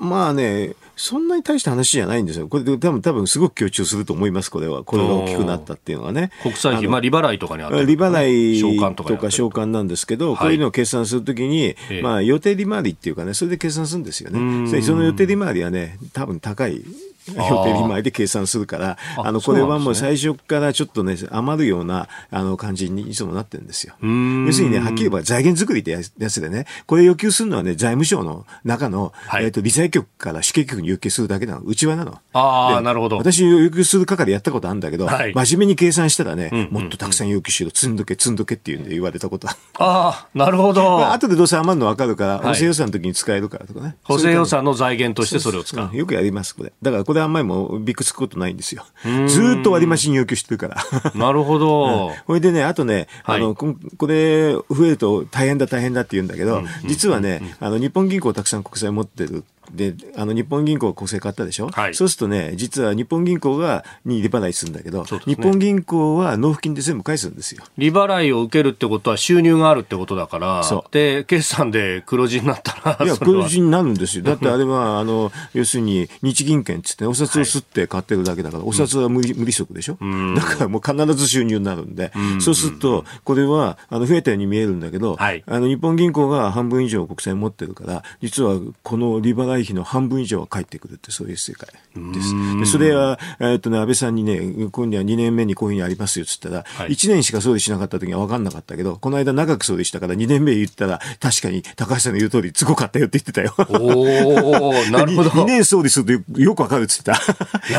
[0.00, 2.46] まあね、そんなに大した話じゃないんですよ。
[2.46, 4.84] これで多分、多分すごく強調すると思います、これは。
[4.84, 6.30] これが大きくなったっていうのはね。
[6.42, 14.80] 国債費、まあ利払いとかにある、利払いとか償還なんですけど、はい、こういうのを計算するときに、まあ予定利回りっていうかね、それで計算するんですよね。
[14.82, 16.84] その予定利回りはね、多分高い
[17.32, 23.94] 予定利回りで計算するから、あの、これはもう最初からちょっとね、余るような、あの、感じにいつもなってるんですよ。
[24.02, 31.60] 要するにね、はっきり言えば財源作りってやつでね、これ要求するのはね、財務省の中の、はい、えっ、と、理財局から主計局に要求するだけなの。
[31.60, 32.20] 内輪なの。
[32.32, 33.16] ああ、なるほど。
[33.16, 40.82] 私要求する係やったことあるんだけど、はい、真面目に計算したらね、うんうんうん、もっとたくさん要求しろ、積んどけ、積んどけっていうんで言われたことあああ、なるほど。
[40.98, 43.96] まあ、後でどうせ余るの分かるから、補正予算の時に使えるからとかね。
[44.02, 45.96] 補正予算の財源としてそれを使う。
[45.96, 46.72] よくやります、これ。
[46.82, 48.84] だからこれあんまりもびくつくことないんですよ。
[49.28, 50.76] ずっと割増に要求してるから。
[51.14, 52.12] なるほど。
[52.26, 67.64] これでね、あとね、あの、これ増えると大変だ大変だって言うんだけど、実はね、あの、日本銀行たくさん国債持ってるで、あの、日本銀行が国債買ったでしょ、はい、そうするとね、実は日本銀行が、に利払いするんだけど、ね、日本銀行は納付金で全部返すんですよ。
[67.78, 70.62] 利払いを受けるってことは収入があるってことだから。
[70.90, 74.24] で、決算で黒字になったら、いや、黒字になるんですよ。
[74.24, 92.58] だってあれは、あの、要するに、日銀券っつって、お札を吸って買ってるだけだから、はい、お札は無利,、無利息でしょ、うん、だからもう必ず収入になるんで、うん、そうすると、これは、あの、増えたように見えるんだけど、はい、あの、日本銀行が半分以上国債持ってるから、実はこの利払い費の半分以上は返ってくるって、そういう世界です。
[92.60, 103.54] でそれは、えっとね、安倍さんにね、今夜は2年目にこういうふうにありますよっつったら、はい、1年しか総理しなかった時は分かんなかったけど、この間長く総理したから2年目言ったら、確かに高橋さんの言う通り、すごかったよって言ってたよ。
[103.58, 107.32] おなるほど 2, 2, 年総理するとよく分かるって言ってた。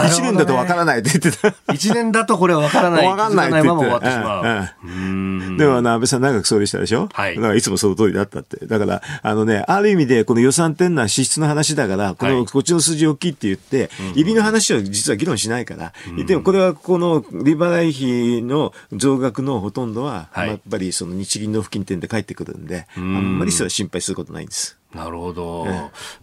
[0.07, 1.49] 1年だと分からないって言ってた。
[1.73, 3.07] 1年だとこれは分からない。
[3.07, 4.75] 分かんないって言ってた。
[5.57, 7.09] でも、安倍さん長く総理したでしょ？
[7.13, 7.35] はい。
[7.35, 8.65] だからいつもその通りだったって。
[8.65, 15.93] だから、あのね、ある意味でこの予算っていうのは支出の話だから、この、こっちの数字大きいって言って、入りの話は実は議論しないから、
[16.25, 24.77] でもこれはこの利払い費の増額のほとんどは、やっぱりその日銀の付近点で返ってくるんで、あんまりそれは心配することないんです。
[24.95, 25.67] なるほど。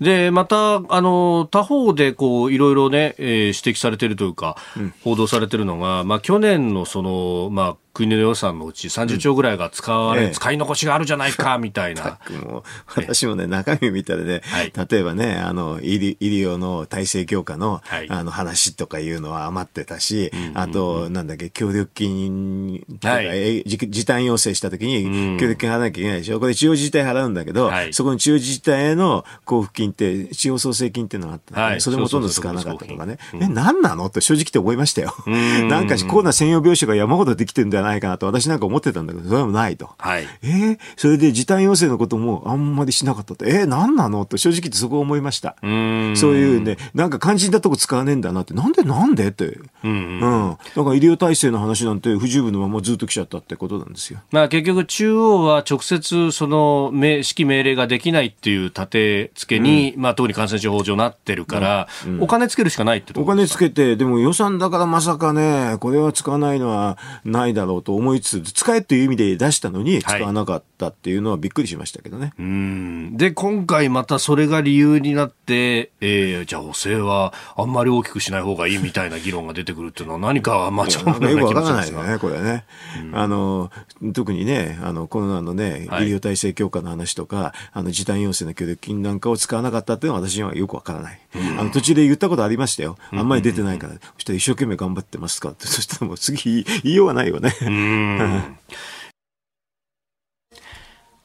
[0.01, 12.19] で、また、あの、他方で、こう、いろいろね、えー、指摘されているというか、うん、報道されているのが、まあ、去年のその、まあ、国の予算のうち30兆ぐらいが使われ、うん、使い残しがあるじゃないか、 みたいな。
[12.45, 12.65] も
[12.97, 26.41] 私もね、中身見たらね、はい、例えばね、あの、医療の体制強化の、はい、あの話とかいうのは余ってたし、うんうんうん、あと、なんだっけ、協力金はい、時短要請した時に、協力金払わなきゃいけないでしょ？
[26.41, 33.19] これ地方自治体払うんだけど、はい、そこの地方自治体への交付金って、地方創生金っていうのがあった、ね、はい、それもほとんど使わなかったとかね。
[33.35, 34.07] え、何なの？
[34.07, 35.15] って正直って思いましたよ。
[35.69, 39.91] なんかコロナ専用病床が山ほどできてるんじゃないかなと私なんか思ってたんだけど、それもないと。
[39.99, 40.27] はい。
[40.43, 43.45] えー、それで時短要請のこともあんまりしなかったと。
[43.45, 44.23] えー、何なの？
[44.23, 45.57] って正直言ってそこ思いました。
[45.63, 48.55] うんそういうね、なんか肝心なとこ使わねえんだなって。
[48.55, 49.29] なんでなんで？
[49.29, 49.59] って。
[49.85, 50.57] うん、うん。
[50.75, 54.21] だから医療体制の話なんて不十分のままずっと来ちゃったってことなんですよ。
[54.31, 72.25] まあ結局中央は直接その指揮命令ができないっていう立て付けに、うん、まあ特に感染症法上なってるから、うんうん、お金つけるしかないってお金つけて、でも予算だからまさかね、これは使わないのはないだろうと思いつつ、使えっていう意味で出したのに使わなかったっていうのはびっくりしましたけどね。
[72.25, 82.65] はい、うんで、今回またそれが理由になって、えー、じゃあ補正はあんまり大きくしない方がいいみたいな議論が出てくるっていうのは何か まあちょっとよくわからないよね、これね。
[83.13, 83.71] あの、
[84.13, 91.21] 特にね、あの、コロナのね、医療体制強化の話とか、はい、あの、時短要請の協力金なんかを使わなかったっていうのは私にはよくわからない。
[91.59, 92.97] あの、途中で言ったことありましたよ。
[93.11, 93.95] あんまり出てないから。
[93.95, 95.67] そしたら一生懸命頑張ってますかって。
[95.67, 97.53] そしたらもう次言いようがないよね。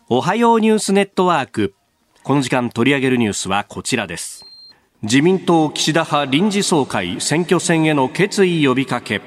[0.10, 1.74] おはようニュースネットワーク。
[2.24, 4.46] この時間取り上げるニュースはこちらです。
[5.02, 9.22] 自民党岸田派臨時総会選挙戦への決意呼びかけ。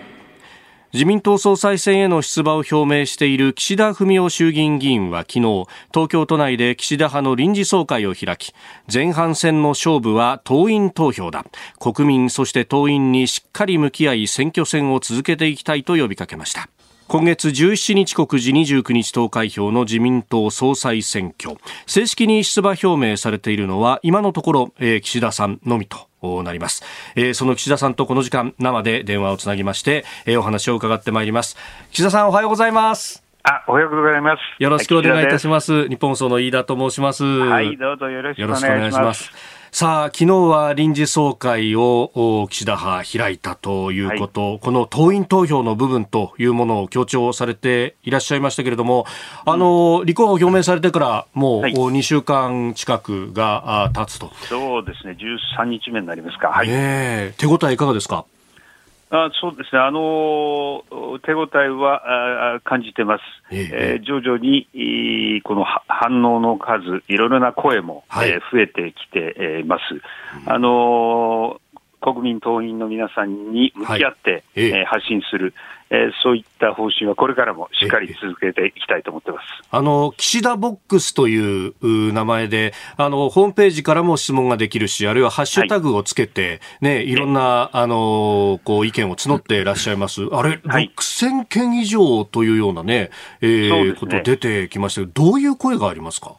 [0.92, 8.53] 自民党総裁選への出馬を表明している岸田文雄衆議院議員は昨日、東京都内で岸田派の臨時総会を開き、
[8.92, 11.44] 前半戦の勝負は党員投票だ。
[11.81, 16.68] 国民そして党員にしっかり向き合い選挙戦を続けていきたいと呼びかけました。
[17.11, 26.85] 今月17日告示29日投開票の自民党総裁選挙正式に出馬表明されているのは今のところ、えー、岸田さんのみとなります、
[27.16, 31.57] えー、その岸田さんとこの時間生で電話をつなぎまして、えー、お話を伺ってまいります
[31.90, 34.40] 岸田さんおはようございますあ、おはようございます。
[34.62, 35.88] よろしくお願いいたします。
[35.88, 37.25] 日本放送の飯田と申します。
[37.25, 39.33] はい、どうぞよろしくお願いします。
[39.72, 49.06] さあ、昨日は臨時総会を岸田派開いたということ、はい、この党員投票の部分というものを強調されていらっしゃいましたけれども、
[49.46, 54.33] あの、立候補を表明されてからもう2週間近くが経つと。
[54.48, 55.16] そうですね、
[55.59, 56.48] 13日目になりますか。
[56.48, 56.66] はい。
[56.68, 57.33] え。
[57.38, 58.24] 手応えいかがですか？
[59.12, 60.85] あそうですね、あの
[61.25, 64.68] 手応えはあ感じてます、ええー、徐々に
[65.42, 69.83] この反応の数、いろいろな声も、はい、えー、増えてきています。
[70.46, 71.61] あの
[72.00, 75.54] 国民党員の皆さんに向き合って、はい、えー、発信する、
[75.90, 79.46] えー、そういった方針はこれからもしっかり続けていきたいと思ってます。
[79.70, 93.10] あの岸田ボックスという名前であの、ホームページからも質問ができるし、あるいはハッシュタグをつけて、ね、はい、いろんなあのこう意見を募っていらっしゃいます、あれ、はい、6000件以上というようなね、
[93.40, 96.36] えー、ね、こと出てきましたけど、どういう声がありますか？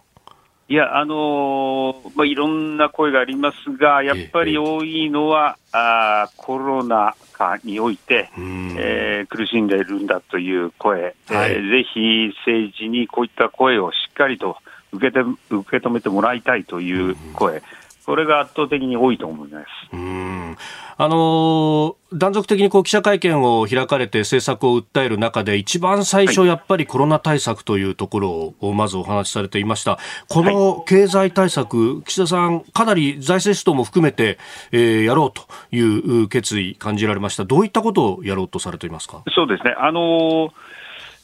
[0.72, 8.30] いや、あのー、まあ、いろんな声がありますが、やっぱり多いのは、ええ、あコロナ禍において、
[8.78, 14.56] えー、苦しんでいるんだという声、はい、えー、ぜひ政治にこういった声をしっかりと
[14.94, 17.62] 受けて受け止めてもらいたいという声、
[18.06, 19.66] これが圧倒的に多いと思います。
[19.94, 20.58] うん
[20.98, 29.98] あの断続的にこう記者会見を開かれて政策を訴える中で一番最初やっぱりコロナ対策というところをまずお話しされていました。
[30.30, 34.38] この経済対策、岸田さんかなり財政出動も含めて、
[34.72, 35.44] えー、やろうと
[35.76, 37.46] いう決意感じられました。
[37.46, 39.24] どういったことをやろうとされていますか？
[39.34, 39.74] そうですね。
[39.80, 40.54] あの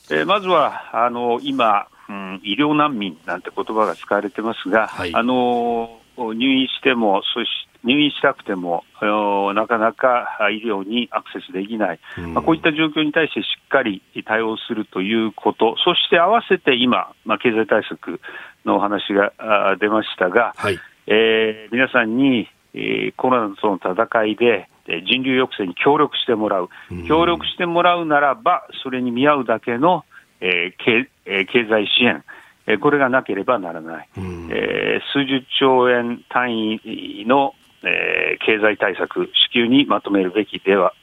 [0.10, 8.84] えー、まずは、あの今、うん、医療難民なんて言葉が使われてますが、はい、あの入院しても、そして入院したくても、
[9.54, 18.20] なかなか医療にアクセスできない、うん、まあ、こういった状況に対してしっかり対応するということ、そして合わせて今、まあ、経済対策
[18.66, 19.32] のお話が
[19.80, 24.70] 出ましたが、はい、えー、皆さんに、えー、コロナとの戦いで、
[25.06, 26.70] 人流抑制に協力してもらう、
[27.08, 30.06] 協力してもらうならば、それに見合うだけの、
[30.40, 32.24] えー経え経済支援、
[32.68, 37.54] えこれがなければならない、うん、えー、数十兆円単位の、
[37.84, 40.94] えー、経済対策、支給にまとめるべきでは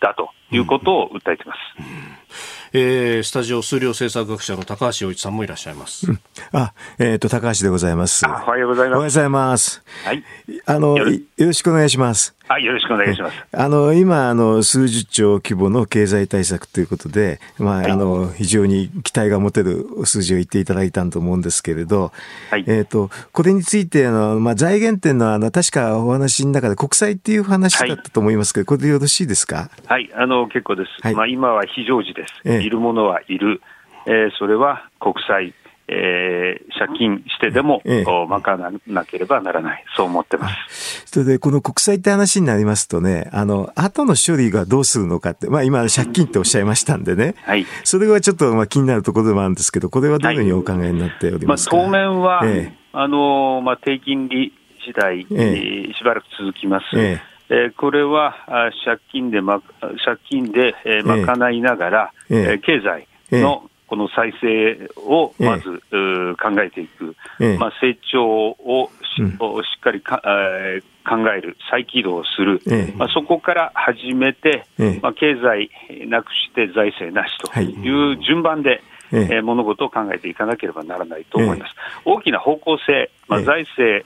[0.00, 1.58] だということを訴えています。
[1.78, 2.14] うんうん
[2.76, 6.10] えー、スタジオ数量政策学者の高橋洋一さんもいらっしゃいます。
[6.10, 6.20] うん、
[6.52, 8.26] あ、えっ、ー、と、高橋でございます。
[8.26, 8.96] おはようございます。
[8.96, 9.84] おはようございます。
[10.04, 10.24] はい。
[10.66, 12.34] あの、よろしくお願いします。
[12.46, 13.46] はい、よろしくお願いします。
[13.52, 22.12] あの、今、あの、数十兆規模の経済対策ということで、まあ、はい、あの、非常に期待が持てる数字を言っていただいたと思うんですけれど、
[22.50, 29.70] はい、えっ、と、これについて、あの、まあ、財源っていうのは、あの、確かお話の中で国債っていう話だったと思いますけど、これでよろしいですか？
[29.86, 30.90] はい、あの、結構です。
[31.00, 32.34] はい、まあ、今は非常時です。
[32.44, 33.62] ええ、いるものはいる。
[34.06, 35.54] えー、それは国債。
[35.86, 41.06] えー、借金してでも、ええ、賄わなければならない、そう思ってます。
[41.06, 54.52] それで、この国債って話になりますとね、あの、後の処理がどうするのかって、まあ今、借金っておっしゃいましたんでね、はい、それはちょっとまあ気になるところでもあるんですけど、これはどのようにお考えになっておりますか、はい、まあ、当面は、ええ、あの、まあ低金利
[54.86, 56.84] 時代、ええ、しばらく続きます。
[56.94, 57.20] え
[57.50, 57.70] え。
[57.76, 58.34] これは
[58.84, 62.58] 借金で、ま、借金で、えー、賄いながら、ええ。
[62.58, 69.36] 経済のこの再生をまず、ええ、考えていく、え、まあ、成長をしうん、し
[69.76, 72.60] っかりか、えー、考える、再起動する、
[72.96, 74.66] まあ、そこから始めて、
[75.00, 75.70] まあ、経済
[76.08, 78.12] なくして財政なしとい。
[78.12, 78.80] う順番で、はい、
[79.10, 81.74] えー、物事を考えていかなければならないと思います。
[82.04, 84.04] 大きな方向性、まあ、財政、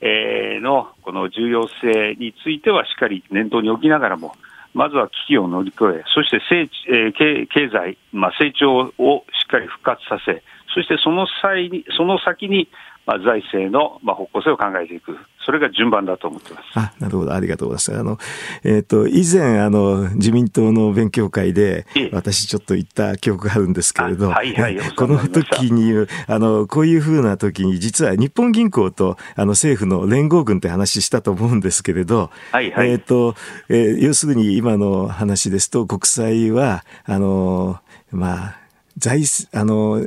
[0.00, 4.34] えー、のこの重要性についてはしっかり念頭に置きながらも、
[4.76, 10.42] まずは危機を乗り越え、そして成、えー、経済、まあ、成長をしっかり復活させ、
[10.74, 12.68] そしてその際に、その先に、
[13.06, 15.16] まあ、財政の、まあ、方向性を考えていく。
[15.44, 16.64] それが順番だと思ってます。
[16.74, 17.32] あ、なるほど。
[17.32, 18.00] ありがとうございます。
[18.00, 18.18] あの、
[18.64, 25.92] えっ、ー、と、以前、あの、自民党の勉強会で、私ちょっと言った記憶があるんですけれど、はいはい、この時に、
[26.26, 33.36] あの、こういうふうな時に、実は日本銀行と、あの、政府の連合軍って話したと思うんですけれど、はいはい、えっ、ー、と、
[33.68, 37.78] えー、要するに今の話ですと、国債は、あの、
[38.10, 38.56] まあ、
[38.98, 40.04] 財、あの、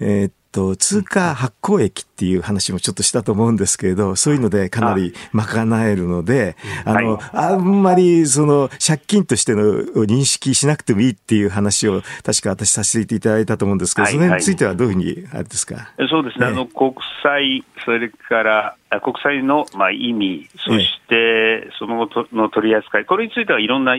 [0.00, 9.62] えっ、と、通貨発行益っていう話もちょっとしたと思うんですけれど、そういうのでかなり賄えるので、あの、あんまりその借金としての
[10.04, 15.92] 認識しなくてもいいっていう話を確か私させていただいたと思うんですけど、それについてはどういうふうにあれですか？
[16.10, 23.96] そうですね、あの、国債、それから国債のまあ意味、そしてそのの取り扱い、これについてはいろんな、あ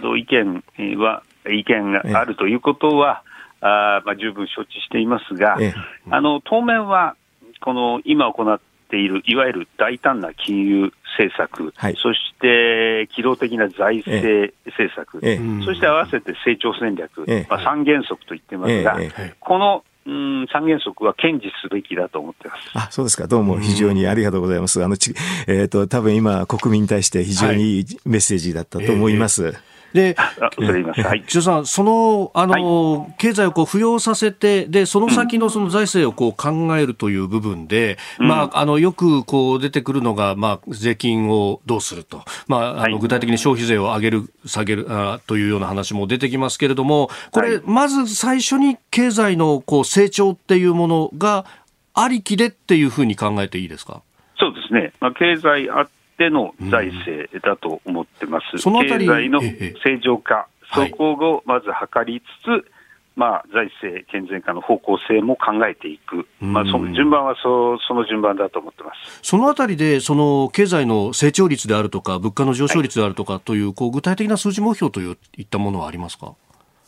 [0.00, 0.62] の意見
[0.98, 3.22] は、意見があるということは、
[3.60, 5.74] あまあ、十分承知していますが、ええ、
[6.10, 7.16] あの当面は、
[7.60, 18.96] この今行っている、いわゆる大胆な金融政策、はい、そして機動的な財政政策、え、そして合わせて成長戦略、まあ、三原則と言ってますが、
[19.40, 22.70] このうん、三原則は堅持すべきだと思ってます。
[22.72, 23.26] あ、そうですか。
[23.26, 24.82] どうも非常にありがとうございます。
[24.82, 25.14] あの、ち
[25.46, 27.80] えっ、ー、と、多分今、国民に対して非常にい。
[27.80, 29.42] いメッセージだったと思います。
[29.42, 30.16] はいえーで、
[30.54, 31.00] それ言います。
[31.02, 31.24] はい。
[31.26, 42.22] さん、その、あの、はい、経済をこう浮揚させて、で、その先のその財政をこう考えるという部分で、うん、まあ、あの、よくこう出てくるのが、まあ、税金をどうすると。
[42.46, 51.46] まあ、あの、具体的に消費税を上げる、下げるあというような話も出てきますけれども、これ、はい、まず最初に経済のこう成長っていうものが
[51.94, 54.02] ありきでっていうふうに考えていいですか？
[54.38, 54.92] そうですね。
[55.00, 55.88] まあ、経済あっ
[56.18, 58.58] ての財政だと思ってます。
[58.58, 62.70] その経済の正常化、そこをまず図りつつ、
[63.16, 69.20] まあ、財政健全化の方向性も考えていく、まあ、その順番はそその順番だと思ってます。
[69.22, 75.16] そのあたりで、その経済の成長率であるとか、物価の上昇率であるとかという、はい、こう具体的な数字目標といっ
[75.46, 76.34] たものはありますか？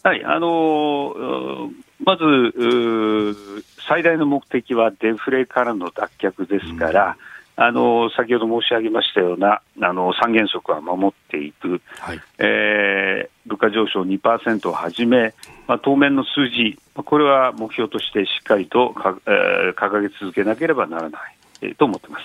[0.03, 1.71] はい、あのー、
[2.05, 7.30] まず、最大の目的はデフレからの脱却ですから、うん
[7.63, 15.35] あの先ほど申し上げましたようなあの三原則は守っていく、はい、えー、物価上昇2%をはじめ、
[15.67, 22.25] まあ、当面の数字、これは目標としてしっかりとか、えー、掲げ続けなければならない、えー、と思ってます。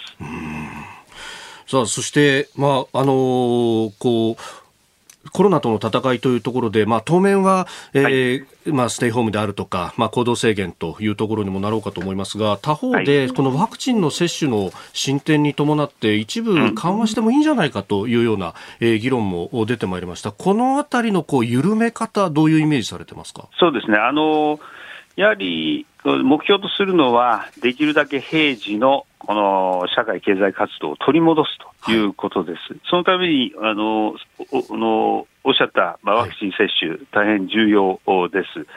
[1.67, 4.64] さあそして、まああのー、こう
[5.31, 20.31] コロナとの戦いというところで、まあ、当面は、えー、はい、まあ、ステイホームであるとか、まあ、行動制限というところにもなろうかと思いますが、他方で、このワクチンの接種の進展に伴って、一部緩和してもいいんじゃないかというような、えー、議論も出てまいりました。
[20.31, 23.47] このあたりのこう緩め方、どういうイメージされてますか？
[23.59, 23.97] そうですね。
[23.97, 24.59] あの
[25.15, 31.51] やはり目標とするのは、できるだけ平時のこの社会経済活動を取り戻す
[31.85, 32.73] ということです。
[32.73, 34.15] はい、そのためにあの
[34.51, 37.99] おのおっしゃった、まあ、ワクチン接種、はい、大変重要
[38.29, 38.67] です。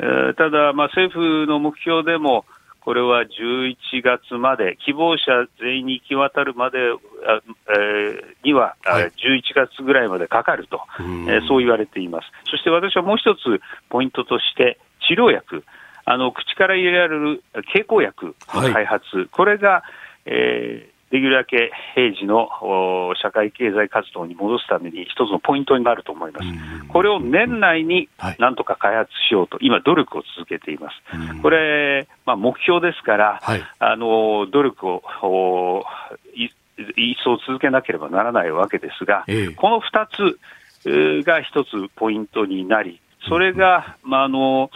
[0.00, 2.44] えー、ただ、まあ、政府の目標でも、
[2.80, 9.10] これは11月まで、希望者全員に行き渡るまで、えー、には、はい、11
[9.54, 12.26] 月ぐらいまでかかると、えー、そう言われています。
[12.50, 13.60] そして私はもう一つ
[13.90, 15.64] ポイントとして、治療薬、
[16.10, 17.42] あの口から入れられる
[17.72, 19.82] 経口薬の開発、はい、これが、
[20.24, 22.48] えーできるだけ平時の
[23.22, 26.46] 社会経済活動に戻すために一つのポイントになると思います。
[26.88, 30.96] これを年内になんとか開発しようと、今、努力を続けています。
[31.40, 35.84] これ、まあ、目標ですから、はい、あの努力を
[36.36, 40.06] 一層続けなければならないわけですが、ええ、この2
[41.22, 44.70] つが一つポイントになり、それが、まあ、あの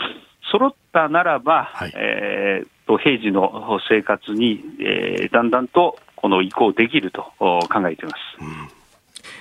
[0.52, 8.16] 揃ったならば、はい、えー、と平時の生活に、えー、だんだんとこの移行できると考えています。
[8.40, 8.82] うん。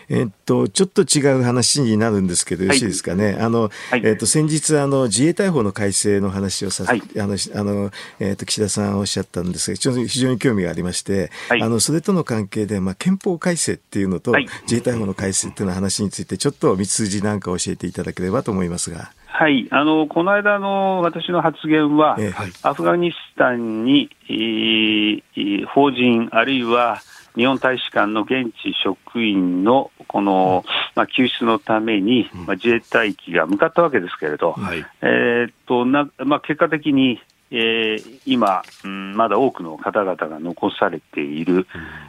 [0.10, 3.38] えっと、ちょっと違う話になるんですけど、よろしいですかね。
[3.40, 14.34] あの、はい、えっと、先日、あの、自衛隊法の改正の話をさせ、はい、あの、あの、えっと、岸田さんおっしゃったんですが、非常に興味がありまして、はい、あの、それとの関係で、まあ、憲法改正っていうのと、
[14.64, 19.12] 自衛隊法の改正っていうの話について、ちょっと道筋なんか教えていただければと思いますが。
[19.34, 27.02] はい、あのこの間の私の発言は、えー、アフガニスタンに、えー、法人、あるいは
[27.36, 30.66] 日本大使館の現地職員のこの、
[30.96, 37.22] まあ、救出のために、まあ、自衛隊機が向かったわけですけれど、はい、えー、となまあ、結果的に、
[37.52, 41.68] えー、今、うん、まだ多くの方々が残されている、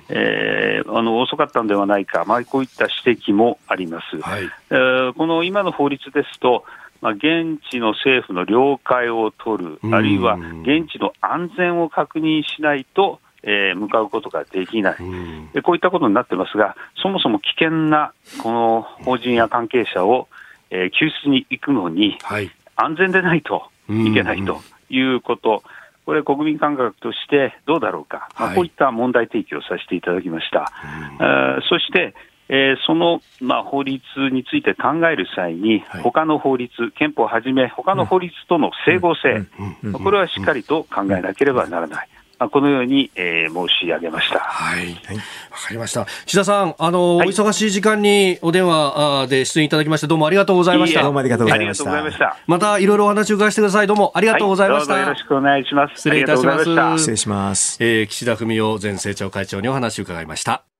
[0.08, 4.20] えー、あの遅かったのではないか、まあ、こういった指摘もあります。
[4.20, 6.64] はい、えー、この今の法律ですと、
[7.02, 14.96] まあ、現地の政府の了解を取る、あるいは現地の安全を確認しないと、えー、向かうことができない、
[15.52, 20.28] で、こういったことになってますが、そもそも危険なこの法人や関係者を、
[20.70, 22.16] えー、救出に行くのに、
[22.76, 25.64] 安全でないといけないということ、
[26.06, 30.70] これ、国民感覚としてどうだろうか、まあ、こういった問題提起をさせていただきました。
[30.70, 32.14] はい、そして、
[32.48, 39.46] えー、その、まあ、法律について考える際に、はい、他の法律、憲法をはじめ、他の法律との整合性、
[39.92, 42.08] これはしっかりと考えなければならない。
[42.50, 44.40] このように、えー、申し上げました。
[44.40, 44.90] はい。
[44.90, 46.06] わ、かりました。
[46.26, 51.02] 岸田さん、あの、はい、お忙しい時間にお電話で出演いただきまして、どうもありがとうございました。
[51.02, 52.36] どうもありがとうございました。
[52.46, 53.86] また、いろいろお話を伺わせてください。
[53.86, 54.94] どうもありがとうございました。
[54.94, 55.94] はい、よろしくお願いします。
[55.96, 56.64] 失礼いたします。
[56.98, 57.78] 失礼します。
[57.80, 60.71] えー、岸田文雄前政調会長にお話を伺いました。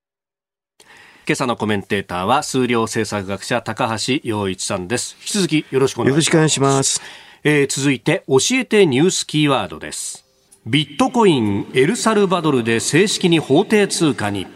[1.25, 5.17] 今朝のコメンテーターは数量政策学者高橋洋一さんです。
[5.21, 6.99] 引き続きよろしくお願いします。
[6.99, 7.05] よ。
[7.45, 10.25] えー、続いて教えてニュースキーワードです。
[10.67, 14.49] ビットコインエルサルバドルで正式に法定通貨に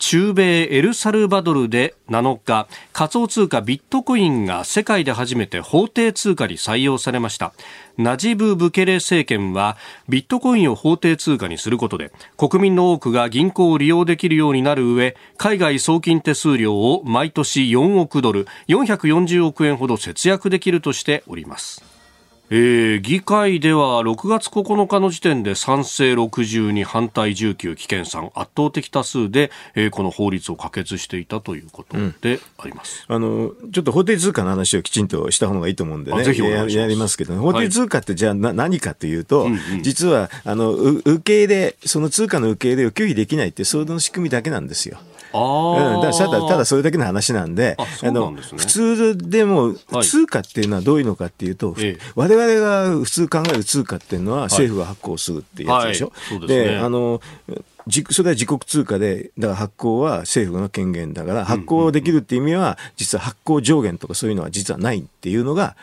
[0.00, 7.52] 中米エルサルバドルで7日仮想通貨ビットコインが世界で初めて法定通貨に採用されました。
[7.98, 9.76] ナジブ・ブケレ政権は
[10.08, 21.89] ビットコインを法定通貨にすることで国民の多くが銀行を利用できるようになる上海外送金手数料を毎年4億ドル440億円ほど節約できるとしております。
[22.52, 36.24] えー、議会では6月9日の時点で賛成62反対19危険3圧倒的多数で、えー、この法律を可決していたということであります、うん、あのちょっと法定通貨の話をきちんとした方がいいと思うんでね。
[36.24, 44.98] ぜひややりますけど、ね、法定通貨ってじゃあな、何かというと、うんうん、実はあの受け入れその通貨の受け入れを拒否できないってその仕組みだけなんですよ。
[45.32, 56.12] あうん、だただただそれだけの話なんで、あの、普通でも通貨っていうのはどういうのかっていうと、はい、我々が普通考える通貨っていうのは政府が発行するっていうやつでしょ？
[56.30, 56.38] はい。
[56.38, 57.20] はい、で、ね、あの
[58.10, 65.76] それは自国通貨で、だから発行は政府の権限だから、発行できるっていう意味は、実は発行上限とかそういうのは実はないっていうのが、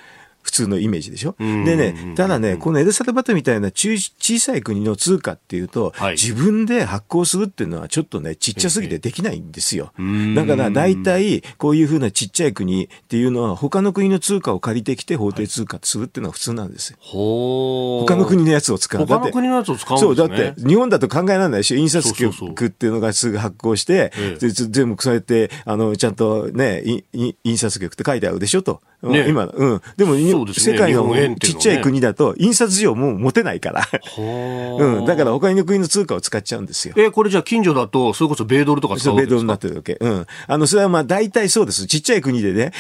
[0.47, 1.35] 普通のイメージでしょ？
[1.37, 3.99] でね、ただね、このエルサルバトみたいな小
[4.39, 9.91] さい国の通貨っていうと、はい、自分で発行するっていうのはちょっとね、ちっちゃすぎてできないんですよ。
[10.35, 16.97] だから大体、こういうふうなちっちゃい国っていうのは、他の国の通貨を借りてきて法定通貨するっていうのは普通なんですよ。
[17.01, 19.05] 他の国のやつを使う。
[19.05, 20.15] 他の国のやつを使うんですね。
[20.15, 21.77] そう、だって、日本だと考えられないでしょ？
[21.77, 27.03] 印刷局っていうのがすぐ発行して、全部そうやって、あの、ちゃんとね、
[27.43, 28.61] 印刷局って書いてあるでしょ？
[28.61, 28.81] と。
[29.03, 29.81] ね、今、うん。
[29.95, 33.87] でも、ね、世界のちっちゃい国だと、印刷所もう持てないから。
[34.17, 35.05] うん。
[35.05, 36.95] だから他の国の通貨を使っちゃうんですよ。
[36.97, 39.35] え、これじゃあ近所だと、それこそ米ドルとか使うわけですか？
[39.35, 39.97] 米ドルになってるわけ。
[39.99, 40.25] うん。
[40.47, 41.85] あの、それはまあ大体そうです。
[41.85, 42.71] ちっちゃい国でね、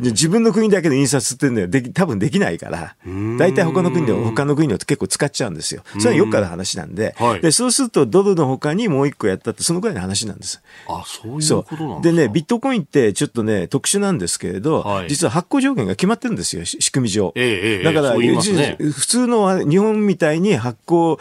[0.00, 2.96] 自分の国だけの印刷っていうのはでき、多分できないから、
[3.38, 5.82] 大体他の国で、他の国で結構使っちゃうんですよ。
[5.98, 10.60] それはよくある話なんで、はい、で、そうするとドルの他にもう一個やったって、そのくらいの話なんです。
[10.88, 17.32] あ、そういうことなんででね、ビットコインってちょっとね、特殊なんですけれど、はい、実は発行条件が決まってるんですですよ、仕組み上。
[17.36, 21.18] ええ、だから、ね、普通の日本みたいに発行、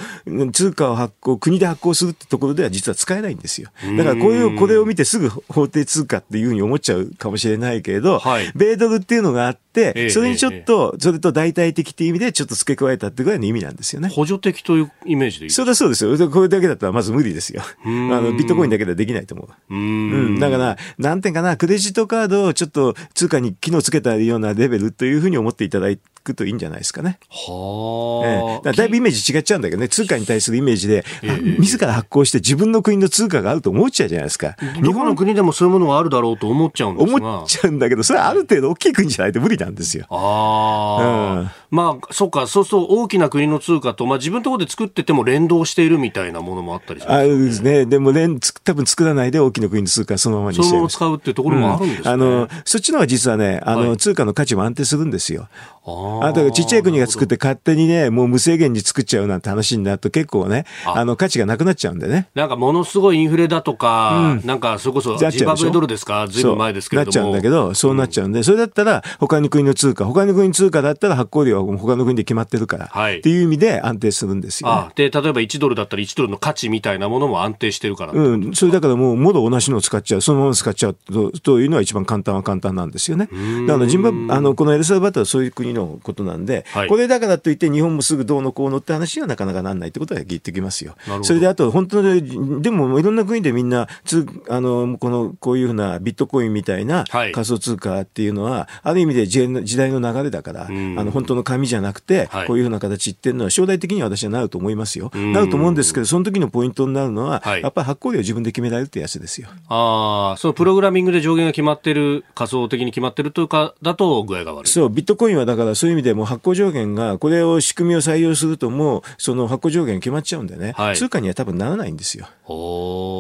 [0.54, 3.70] 通貨を発行、国で発行するってところでは実は使えないんですよ。
[3.98, 14.10] だからこういう、これを見てすぐ法定通貨っていうふうに思っちゃうかもしれないけれど、はい、米ドルっていうのがあって、て、それにちょっと、それと代替的っていう意味でちょっと付け加えたってぐらいの意味なんですよね。
[14.10, 16.30] 補助的というイメージでいいそうだそうですよ。
[16.30, 17.62] これだけだったらまず無理ですよ。
[17.86, 19.74] あの、ビットコインだけではできないと思う。
[19.74, 20.40] うん。
[20.40, 26.00] だから、なんていうかな、クレジットカードをちょっと通貨に機能つけたようなレベルというふうに思っていただい
[26.34, 27.20] くといいんじゃないですかね。
[27.30, 34.56] はあ、ええ、だいぶイメージ違っちゃうんだけどね、通貨に対するイメージで、えー、自ら発行して自分の国の通貨があると思っちゃうじゃないですか。
[34.84, 37.18] 日本の国でもそういうものがあるだろうと思っちゃうんですが。
[37.18, 40.06] 思っちゃうんだけど、それはある程度大きい国じゃないと無理なんですよ。
[40.10, 47.86] ああ、うん、まあ、そっか、そうすると大きな国の通貨と、まあ自分のところで作ってても連動しているみたいなものもあったりします、ね、あるですね。
[47.86, 55.48] でも連、多分作らないで大きな国の通貨そのままにしてそのまま使うっていうところもあるんですね、うん、あの、そっちの方が実はね、あの、はい、通貨の価値も安定するんですよ。
[55.86, 61.10] ああ、だからちっちゃい国が作って勝手にね、もう無制限に作っちゃうなんて話になると結構ね、あ。
[61.10, 62.30] の価値がなくなっちゃうんでね。
[62.36, 67.08] なんかものすごいインフレだとか、うん、なんかそれこそジンバブエドルですか、ずいぶん前ですけれども。
[67.08, 78.14] なっちゃうんだけど、そうなっちゃうんで、うん、それだったら他の国の通貨、他の国の通貨だったら発行量は他の国で決まってるから、はい、っていう意味で安定するんですよ、ね、あで、例えば1ドルだったら1ドルの価値みたいなものも安定してるから。
[78.14, 83.30] うん、それだからもう、もろ同じのを使っちゃう、そのまま使っちゃうとというのは一番簡単は簡単なんですよね。
[83.68, 90.95] だからジンバあのこのエルサルバトはそういう国のことなんで、はい、これだからといって日本もすぐどうのこうのって話にはなかなかなんないってことは言ってきますよ。
[91.24, 105.12] それであと本当にでもいろんな国でみんなつあのこのこういうふうなビットコインみたいな仮想通貨っていうのは、はい、ある意味で時代の流れだから、あの本当の紙じゃなくて、こういうふうな形っていうのは将来的には私はなると思いますよ。
[105.14, 109.50] なると思うんですけどその時のポイントになるのは、はい、やっぱり発行量を自分で決められるってやつですよ。
[109.68, 114.70] ああ、そのプログラミングで上限が決まってる仮想的に決まってるというかだと具合が悪い。
[114.70, 122.28] そうビットコインはだからそういう意味でも発行上限がこれを仕組みを採用するともうその発行上限決まっちゃうんでね、はい、通貨には多分ならないんですよ。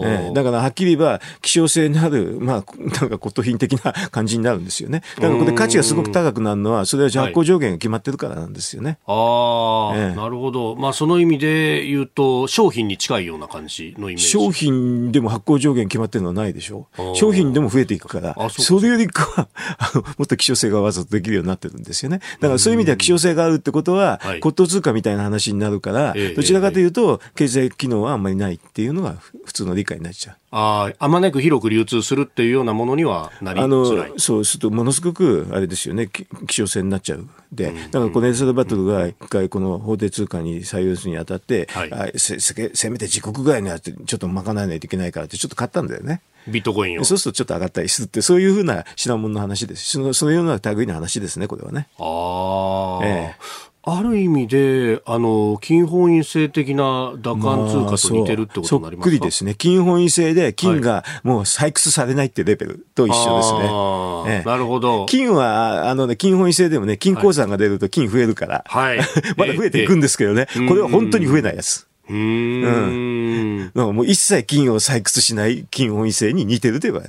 [0.03, 5.03] ね、だからはっきり言えば希少性のある、まあ、なんか骨董品的な感じになるんですよね。
[5.17, 8.99] だからこれ価値がすごく高くなるのはそれは発行上限が決まってるからなんですよね。
[9.05, 10.75] はい、ああ、なるほど。
[10.75, 14.23] まあその意味で言うと商品に近いような感じのイメージ。
[14.25, 16.87] 商品でも発行上限決まってるのはないでしょ。
[17.15, 19.47] 商品でも増えていくから、それよりかは
[20.17, 22.19] もっと希少性がわざとできるようになってるんですよね。
[22.39, 29.15] だからそういう意味では希少性があるってことは、骨董通貨みたいな話になるから、どちらかというと、経済機能はあんまりないっていうのが
[29.45, 30.35] 普通の理解になっちゃう。
[30.51, 34.13] ああ、あまねく広く流通するっていうようなものにはなりづらい。
[34.17, 37.27] そうすると、ものすごく、あれですよね、希少性になっちゃう。
[37.51, 46.21] で、だからこのエルサルバトルが一回この法定通貨に採用するにあたって、はい、あせせせめて自国ぐらいにあってちょっと賄わないといけないからってちょっと買ったんだよね。
[46.47, 47.03] ビットコインを。
[47.03, 49.85] そうするとちょっと上がったりするって、そういうふうな品物の話です。
[49.85, 51.87] そのそのような類の話ですね、これはね。
[51.99, 53.05] ああ。
[53.05, 53.68] ええ。
[53.97, 59.55] ある意味で、あの、金本位制的な打艦通貨と似てるってことになりますか、まあ、そっくりですね。
[59.55, 63.59] 金本位制で金がもう採掘されないってレベルと一緒ですね。
[63.59, 65.05] はい、ええ、なるほど。
[65.07, 68.99] 金は、あのね、金本位制でもね、金鉱山が出ると金増えるから、はい、
[69.37, 71.88] まだ増えていくんですけどね、これは本当に増えないやつ。
[72.09, 73.71] うん。
[73.73, 73.95] うん。
[73.95, 77.01] もう一切金を採掘しない金本位制に似てるといえば、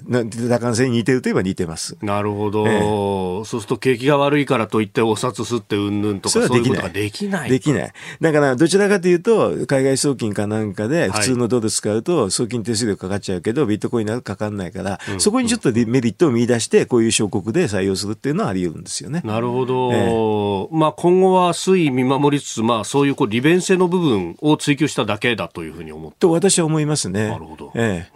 [0.48, 1.96] 打艦制に似てるといえば似てます。
[2.03, 2.66] なるほど。
[2.66, 7.51] えー、そうすると景気が悪いからといってお札すってうんぬんとかそういうことができない。
[7.51, 7.92] できない。
[8.20, 19.22] だからどちらかというと、海外送金かなんかで普通のドル使うと送金手数料かかっちゃうけど、ビットコインならかかんないから、うん、そこにちょっとメリットを見出して、こういう小国で採用するっていうのはあり得るんですよね。
[19.24, 19.92] なるほど。
[19.92, 27.28] えー、まあ今後は推移見守りつつ、まあそういうこう利便性の部分を追求しただけだというふうに思ってと私は思いますね。
[27.28, 27.72] なるほど。
[27.74, 28.07] え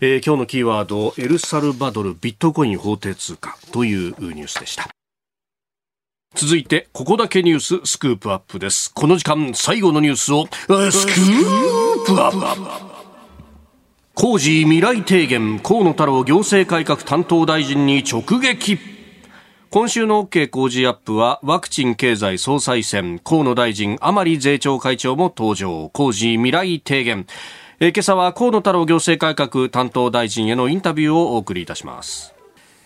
[0.00, 4.88] ええー、今日のキーワード、エルサルバドルビットコイン法定通貨というニュースでした。
[6.34, 8.92] 続いて、ここだけニューススクープアップです。
[8.92, 12.98] この時間、最後のニュースを、スクープアップ
[14.14, 18.97] 工事未来提言、河野太郎行政改革担当大臣に直撃。
[19.70, 23.18] 今週の OK 工事アップはワクチン経済総裁選。
[23.18, 25.90] 河野大臣甘利税調会長も登場。
[25.90, 27.26] 工事未来提言。
[27.78, 32.34] え今朝は河野太郎行政改革担当大臣へのインタビューをお送りいたします。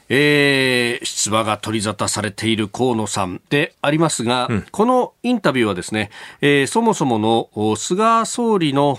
[0.09, 6.11] えー、出馬が取り沙汰されている河野さんでありますが、うん、このインタビューはですね、
[6.41, 8.97] えー、そもそもの菅総理の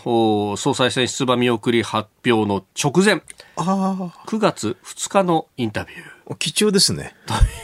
[0.55, 3.21] 総裁選出馬見送り発表の直前、
[3.57, 6.12] 9月2日のインタビュー。
[6.39, 7.15] 貴重ですね。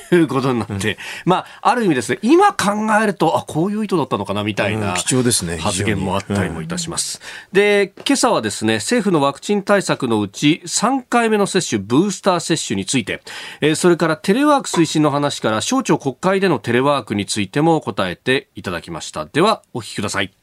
[0.09, 5.57] ということになって、うん、まあ、ある意味ですね、今考えると、あ、こういう意図だったのかな、みたいな、貴重ですね。
[5.57, 7.21] 発言もあったりもいたします。
[7.53, 13.21] うん、で、今朝はですね、政府のワクチン対策のうち、3回目の接種、ブースター接種について、
[13.61, 19.25] えー、それからテレワーク推進の話から、省庁国会でのテレワークについても答えていただきました。
[19.25, 20.38] では、お聞きください。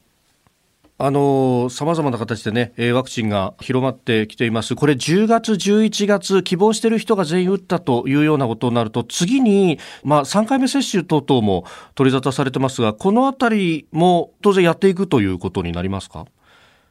[0.99, 4.73] あの、様々な形でね、ワクチンが広まってきています。
[4.73, 16.25] これ10月、11月、希望している人が全員打ったというようなことになると、次に、まあ、3回目接種等々も取り沙汰されてますが、このあたりも当然やっていくということになりますか？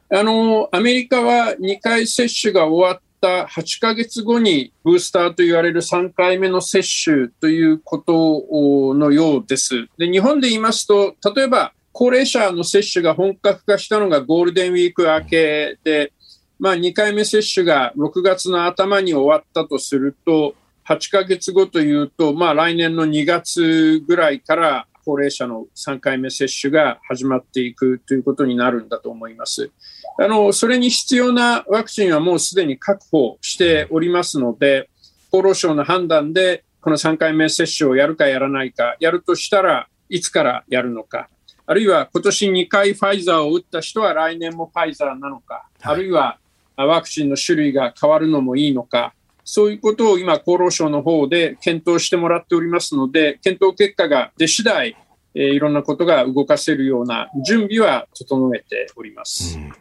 [0.09, 9.89] あの、アメリカは2回接種が終わった8ヶ月後にブースターと言われる3回目の接種ということのようです。
[9.97, 16.13] で、日本で言いますと、例えば高齢者の接種が本格化したのがゴールデンウィーク明けで、
[16.59, 20.53] まあ、2回目接種が6月の頭に終わったとすると、
[20.87, 29.71] 8ヶ月後というと、まあ、来年の2月ぐらいから高齢者の3回目接種が始まっていくということになるんだと思います。
[30.19, 34.87] あの、それに必要なワクチンはもうすでに確保しておりますので、
[35.33, 41.27] 厚労省の判断でこの3回目接種をやるかやらないか、やるとしたらいつからやるのか、
[41.67, 46.39] あるいは今年2回ファイザーを打った人は来年もファイザーなのか、はい、あるいは
[46.77, 49.13] ワクチンの種類が変わるのもいいのか、
[49.43, 54.95] そういうことを今、厚労省の方で検討してもらっておりますので、検討結果が出次第、
[55.35, 59.57] えー、いろんなことが動かせるような準備は整えております。
[59.57, 59.73] うん。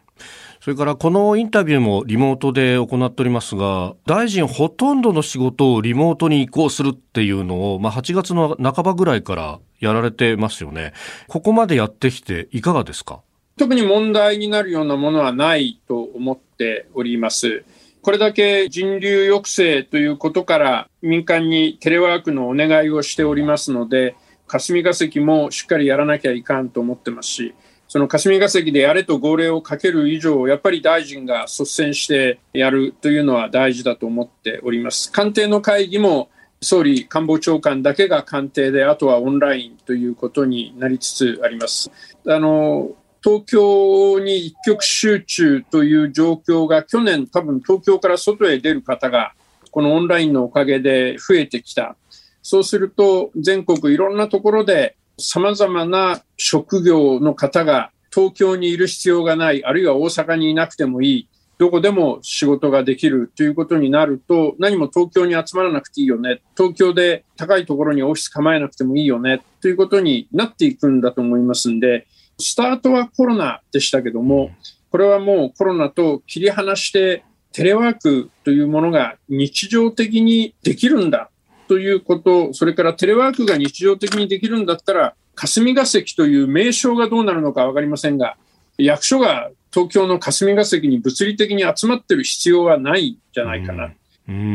[0.60, 10.92] それからこのインタビューもリモートで行っておりますが、大臣ほとんどの仕事をリモートに移行するっていうのを、まあ、8月の半ばぐらいからやられてますよね。
[11.28, 13.20] ここまでやってきていかがですか？
[13.58, 17.64] 特に問題になるようなものはないと思っております。
[18.02, 24.14] これだけ人流抑制ということから民間にテレワークのお願いをしておりますので、
[24.46, 27.54] 霞が関もしっかりやらなきゃいかんと思ってますし、
[27.88, 35.10] その霞が関でやれと号令をかける以上、やっぱり大臣が率先してやるというのは大事だと思っております。
[35.10, 36.28] 官邸の会議も
[36.60, 41.90] 総理官房長官だけが官邸で、あとはオンラインということになりつつあります。
[42.26, 42.90] あの
[43.22, 49.32] 東京に一極集中という状況が去年多分東京から外へ出る方が
[49.70, 51.96] このオンラインのおかげで増えてきた。
[52.42, 61.28] そうすると全国いろんなところで様々な職業の方が東京にいる必要がない、あるいは大阪にいなくてもいい、
[61.58, 69.42] どこでも仕事ができるということになると、何も東京に集まらなくていいよね、東京で高いところにオフィス構えなくてもいいよね。
[69.62, 72.06] ということになっていくんだと思いますんで、
[72.38, 74.50] スタートはコロナでしたけども、
[74.90, 81.30] これはもうコロナと切り離して、テレワークというものが日常的にできるんだ
[81.68, 88.36] ということ、それからテレワークが日常的にできるんだったら、霞が関という名称がどうなるのか分かりませんが、
[88.78, 93.92] 役所が東京の霞が関に物理的に集まってる必要はないんじゃないかな。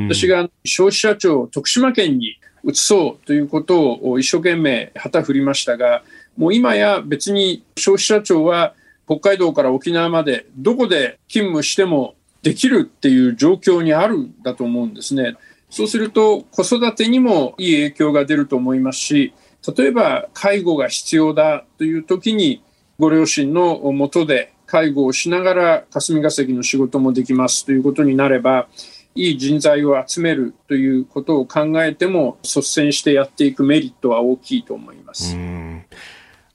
[0.07, 6.03] 私が消費者庁を徳島県に移そうということを一生懸命旗振りましたが、
[6.37, 8.73] もう今や別に消費者庁は
[9.05, 15.35] 北海道から沖縄までどこで勤務してもできるっていう状況にあるんだと思うんですね。
[15.69, 19.33] そうすると子育てにもいい影響が出ると思いますし、
[19.77, 22.63] 例えば介護が必要だという時に
[22.99, 28.69] ご両親のもとで介護をしながら霞が関の仕事もできますということになれば、
[29.15, 35.35] いい人材を集めるということを考えても率先してやっていくメリットは大きいと思います。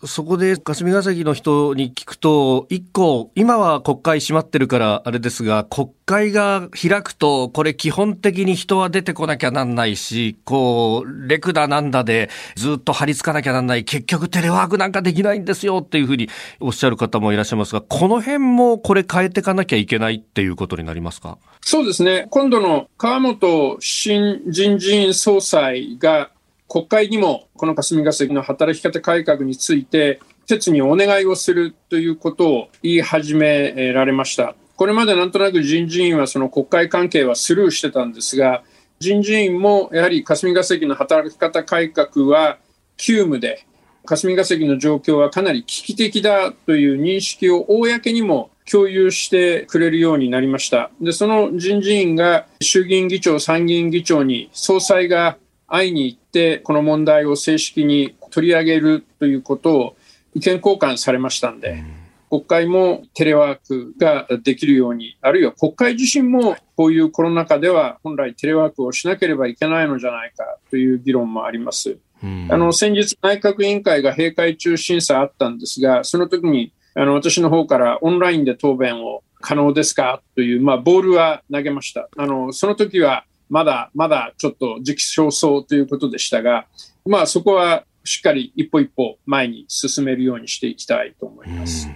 [0.07, 16.29] そこで霞が関の人に聞くと、一個、今は国会閉まってるからあれですが、国会が開くと、これ基本的に人は出てこなきゃなんないし、こう、レクだなんだでずっと張り付かなきゃなんない、結局テレワークなんかできないんですよっていうふうに
[16.61, 21.39] おっしゃる方もいらっしゃいますが、この辺もこれ変えていかなきゃいけないっていうことになりますか？
[21.63, 22.27] そうですね。
[22.31, 26.31] 今度の川本新人事院総裁が
[26.69, 34.55] 国会にもこの霞が関の働き方改革について、切にお願いをするということを言い始められました。
[34.77, 38.63] これまでなんとなく人事院はその国会関係はスルーしてたんですが、
[38.99, 42.59] 人事院もやはり霞が関の働き方改革は
[42.97, 43.67] 急務で、
[44.05, 50.91] 霞が関の状況はかなり危機的だという認識を公にも共有してくれるようになりました。
[51.01, 55.39] で、その人事院が衆議院議長、参議院議長に総裁が
[55.69, 59.97] 会いに行って、この問題を正式に取り上げるということを
[60.35, 61.83] 意見交換されましたんで、
[62.29, 71.99] 国会もテレワークができるように、あるいは国会自身もこういうコロナ禍では本来テレワークをしなければいけないのじゃないかという議論もあります。
[72.23, 82.09] あの先日、内閣委員会が閉会中審査あったんですが、その時にあの私の方からオンラインで答弁を可能ですかという、まあ、ボールは投げました。
[82.17, 86.67] あのその時はまだまだちょっと時期尚早ということでしたが、
[87.05, 91.89] まあ、そこはしっかり一歩一歩前に進めるようにしていきたいと思います。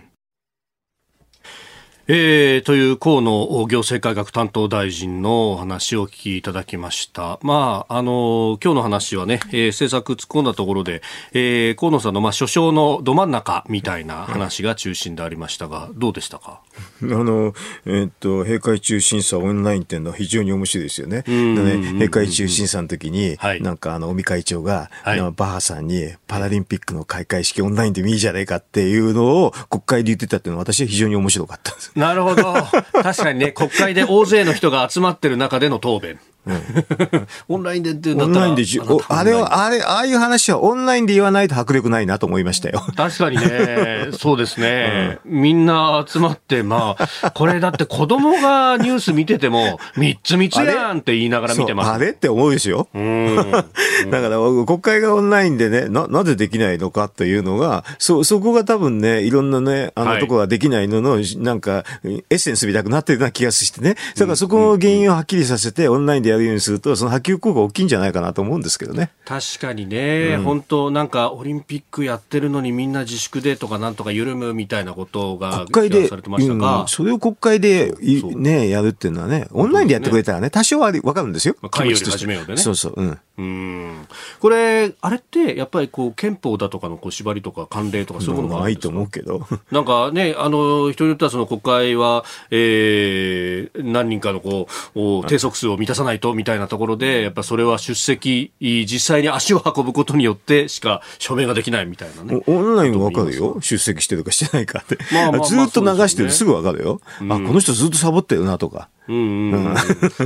[2.13, 3.31] えー、という河野
[3.69, 7.39] 行政改革担当大臣の話をお聞きいただきました。
[7.43, 11.03] まあ、あの、今日の話はね、えー、政策突っ込んだところで、
[11.35, 16.63] えー、河野さんの、まあ、首相のど真ん中みたいな話が中心でありましたが、どうでしたか？
[17.01, 17.55] あの、
[17.87, 21.23] えー、っと、閉会中審査オンラインっていうのは非常に面白いですよね。
[21.23, 31.93] でね、閉会中審査の時に、はい、なんかあの、尾身会長が、はい、バッハさんにパラリンピックの開会式オンラインでもいいじゃないかっていうのを国会で言ってたっていうのは私は非常に面白かったです。
[32.01, 32.55] なるほど。
[33.03, 36.19] 確かにね、国会で大勢の人が集まってる中での答弁。
[36.47, 38.12] うん、オンラインでって。
[38.12, 38.64] オンラインで、
[39.09, 42.82] あれは、あれ、ああいう話はオンラインで言わないと迫力ないなと思いましたよ。
[42.97, 45.43] 確かにね、 そうですね、うん。
[45.43, 51.91] みんな集まって、まあ、これだって子供がニュース見てても、三つ三つやんって言いながら見てます。
[51.91, 52.11] あれ？
[52.11, 52.88] って思うでしょ？
[52.95, 53.36] うん。
[54.11, 63.97] だから、国会がオンラインでね、な、なぜできないのかというのが、そ、そこが多分ね、いろんなね、あのとこができないのの、はい、なんか、エッセンスみたくなってるような気がしてね。
[64.16, 69.11] だからそこの原因をはっきりさせて、オンラインでやるようにすると、その波及効果大きいんじゃないかなと思うんですけどね。
[69.24, 77.95] 確かにね、うん、本当なんかオリンピックやってるのにみんな自粛でとかなんとか緩むみたいなことが国会で、うん、それを国会で
[78.37, 81.55] ね、やるっていうのはね、オンラインでやってくれたらね、多少はわかるんですよ。
[81.70, 82.61] 会より始めようでね。
[82.61, 82.95] そうそう。
[82.97, 83.18] うん。
[83.41, 84.07] うん
[84.38, 89.47] これ、あれってやっぱりこう憲法だとかのこう縛りとか慣例とかそういうものがないと思うけど。
[89.72, 102.43] なんかね、あの、人によってはその国会は、えー、何人かのこう、定則数を満たさないとみたいなところで、やっぱそれは出席、実際に足を運ぶことによってしか署名ができないみたいなね。
[102.47, 103.59] オンラインはわかるよ。
[103.62, 104.99] 出席してるかしてないかって。
[105.12, 107.01] まあまあまあ、 ずっと流してるすぐわかるよ。
[107.20, 108.88] あ、この人ずっとサボってるなとか。
[109.09, 109.75] うんうん、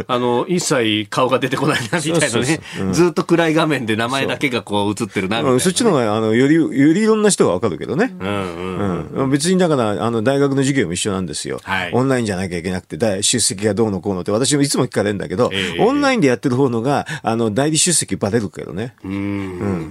[0.06, 2.60] あの、一切顔が出てこないな、みたいなね。
[2.92, 8.14] ずっと暗い画面で名前だけがこう映ってるな、みたいな、ね、そっちの方が、あの、より、よりいろんな人がわかるけどね。
[8.18, 11.60] うんうんうん、別にだから、あの、大学の授業も一緒なんですよ。
[11.62, 18.94] はい、オンラインじゃなきゃいけなくて、出席がどうのこうのって、私もいつも聞かれるんだけど、えー、オンラインでやってる方のが、あの、代理出席バレるけどね。
[19.04, 19.12] うん。
[19.12, 19.14] う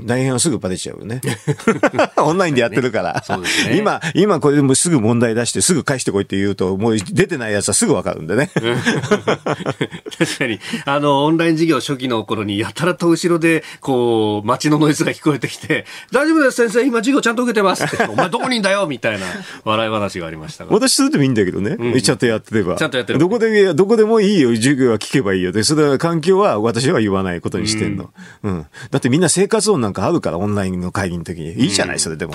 [0.04, 0.06] ん。
[0.06, 1.22] 大変はすぐバレちゃうよね。
[2.18, 3.24] オンラインでやってるから。
[3.38, 8.50] ねね、今、今これでもすぐ問題出して、すぐ返してこいって言うと、もう出てないやつはすぐわかるんでね。
[10.18, 19.26] 確かに、あの、オンライン授業初期の頃に、やたらと後ろで、こう、街のノイズが聞こえてきて、 大丈夫です、先生、今授業ちゃんと受けてますって、 お前どこにいんだよみたいな
[19.64, 22.76] 笑い話がありました私それでもいいんだけどね、うん、ちゃんとやってれば。
[22.76, 23.26] ちゃんとやってれば。
[23.26, 25.52] どこで、どこでもいいよ、授業は聞けばいいよ。
[25.52, 28.12] で、それは環境は私は言わないことにしてんの。
[28.44, 28.66] うん、うん。
[28.92, 31.54] だってみんな生活音なんかあるから、オンラインの会議の時に。
[31.54, 32.34] いいじゃない、それでも。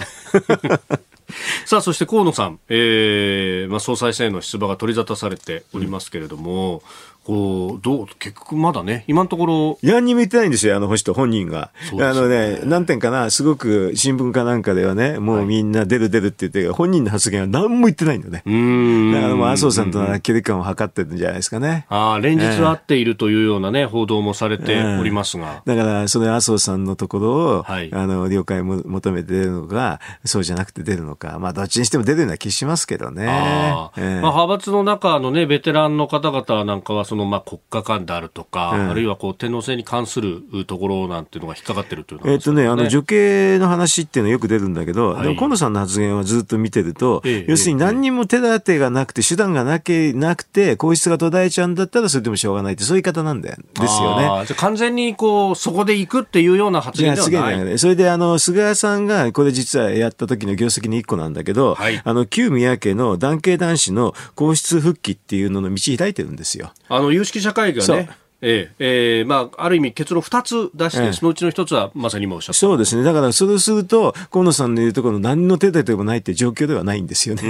[1.67, 6.83] さあ、そして河野さん、えーまあ、総裁選への出馬が取り沙汰されておりますけれども、
[7.29, 9.79] こう、どう、結局まだね、今のところ。
[9.83, 11.73] 何にも言ってないんですよ、あの人、本人が。
[11.93, 18.43] ね、あのね、何点かな、すごく新聞かなんかではね、もうみんな出る出るって言って、本人の発言は何も言ってないんだね。
[18.47, 19.13] うん。
[19.13, 21.85] だからもう麻生さんとの距離感を測ってるんじゃないですかね。
[21.91, 25.61] ああ、連日会っているというようなね、報道もされておりますが。
[25.67, 31.39] だから、それ麻生さんのところを、はい、あの、了解も求めて出るのか、そうじゃなくて出るのか。
[31.39, 33.27] まあ、どっちにしても出るような気しますけどね。
[33.29, 54.47] あえー、まあ、派閥の中のね、ベテランの方々なんかは、その、まあ、国家間であるとか、うん、あるいはこう天皇制に関するところなんていうのが引っかかってるというえっ、とね、あの女系の話っていうのはよく出るんだけど、はい、でも河野さんの発言はずっと見てると、ええ、要するに何にも手立てがなくて、手段がなけなくて、皇室が途絶えちゃうんだったら、それでもしょうがないって、そういう言い方なんだよですよね。
[54.47, 57.75] じゃ完全にこうそこで行くっていうような発言ではない。
[57.75, 66.73] いそれであの菅さんがこれ実はやった時の業績の一個なんだけど、はい、あの旧宮家の男系男子の皇室復帰っていうのの道開いてるんですよ。
[66.89, 68.11] あの有識者会議がね。
[68.11, 73.03] えええー、まあ、ある意味結論2つ出して、ええ、そのうちの1つはまさに今おっしゃったそうですね。
[73.03, 77.43] だから、それをすると、河野さんの言うところの何の手立てもないって状況ではないんですよね。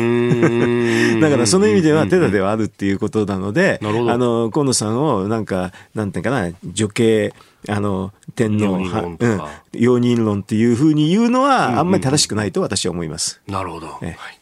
[1.21, 7.35] だから、その意味では手立てはあるっていうことなので、あの、河野さんをなんか、なんていうかな、女系、
[7.69, 9.43] あの、天皇派、うん、
[9.75, 13.43] 容認論っていうふうに言うのは、あんまり正しくないと私は思います。
[13.47, 13.99] なるほど。
[14.01, 14.39] ええはい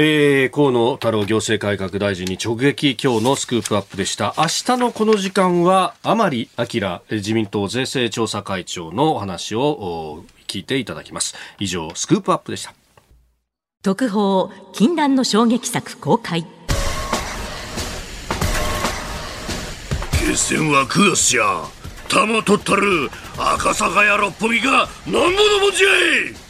[0.00, 4.32] えー、河野太郎行政改革大臣に直撃今日のスクープアップでした。
[4.38, 11.34] 明日のこの時間は甘利明自民党税制調査会長のお話を聞いていただきます。
[11.58, 12.74] 以上スクープアップでした。
[13.82, 16.46] 特報禁断の衝撃作公開。
[20.12, 21.64] 決戦は9月じゃ
[22.08, 25.22] 玉取ったる赤坂や六本木が何者
[25.58, 26.48] もじゃい。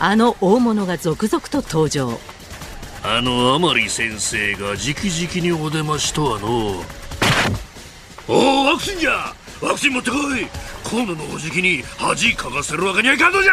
[0.00, 2.18] あの大物が続々と登場
[3.04, 6.82] あの甘利先生が直々にお出ましとはの
[8.28, 9.34] おおワクチンじゃ！
[9.60, 10.46] ワクチン持ってこい！
[10.88, 13.52] 今度のおじきに恥かかせるわけにはいかんのじゃ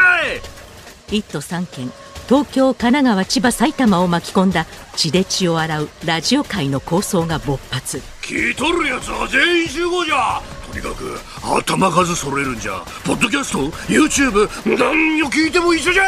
[1.11, 1.17] い！
[1.17, 1.91] 一都三県
[2.27, 8.03] 東京神奈川千葉埼玉を巻き込んだ血で血を洗うラジオ界の構想が勃発。
[8.21, 10.39] 聞いとるやつは全員集合じゃ！
[10.71, 12.83] とにかく頭数揃えるんじゃ。
[13.03, 14.47] ポッドキャスト YouTube
[14.77, 16.03] 何を聞いても一緒じゃ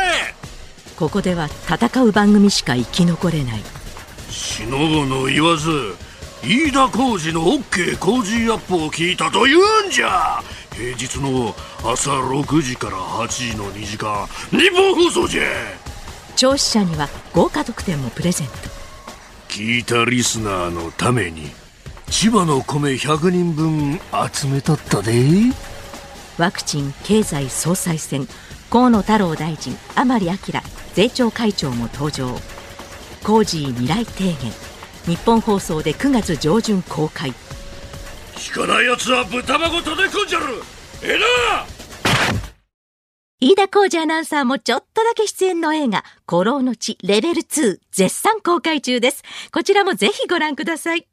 [1.02, 3.64] ここでは戦う番組しか生き残れない。
[4.30, 5.96] しのぶの言わず
[6.44, 10.44] 飯田浩二の OK 工事アップを聞いたと言うんじゃ。
[10.72, 15.44] 平日の朝6時から8時の2時間日本放送じゃ。
[16.36, 18.54] 聴取者には豪華特典もプレゼント。
[19.50, 21.50] 聞いたリスナーのために
[22.12, 24.00] 千葉の米100人分
[24.32, 25.12] 集めとったで。
[26.38, 28.28] ワクチン経済総裁選
[28.72, 30.38] 河野太郎大臣甘利明
[30.94, 32.40] 税調会長も登場。
[33.22, 34.38] コージー未来提言。
[35.06, 37.34] 日本放送で9月上旬公開。
[38.36, 40.46] 聞かないやつは豚箱叩き込んじゃる
[41.04, 41.66] ええな！
[43.42, 49.24] 飯田浩二アナウンサーもちょっとだけ出演の映画、古老の地レベル2絶賛公開中です。
[49.52, 51.11] こちらもぜひご覧ください。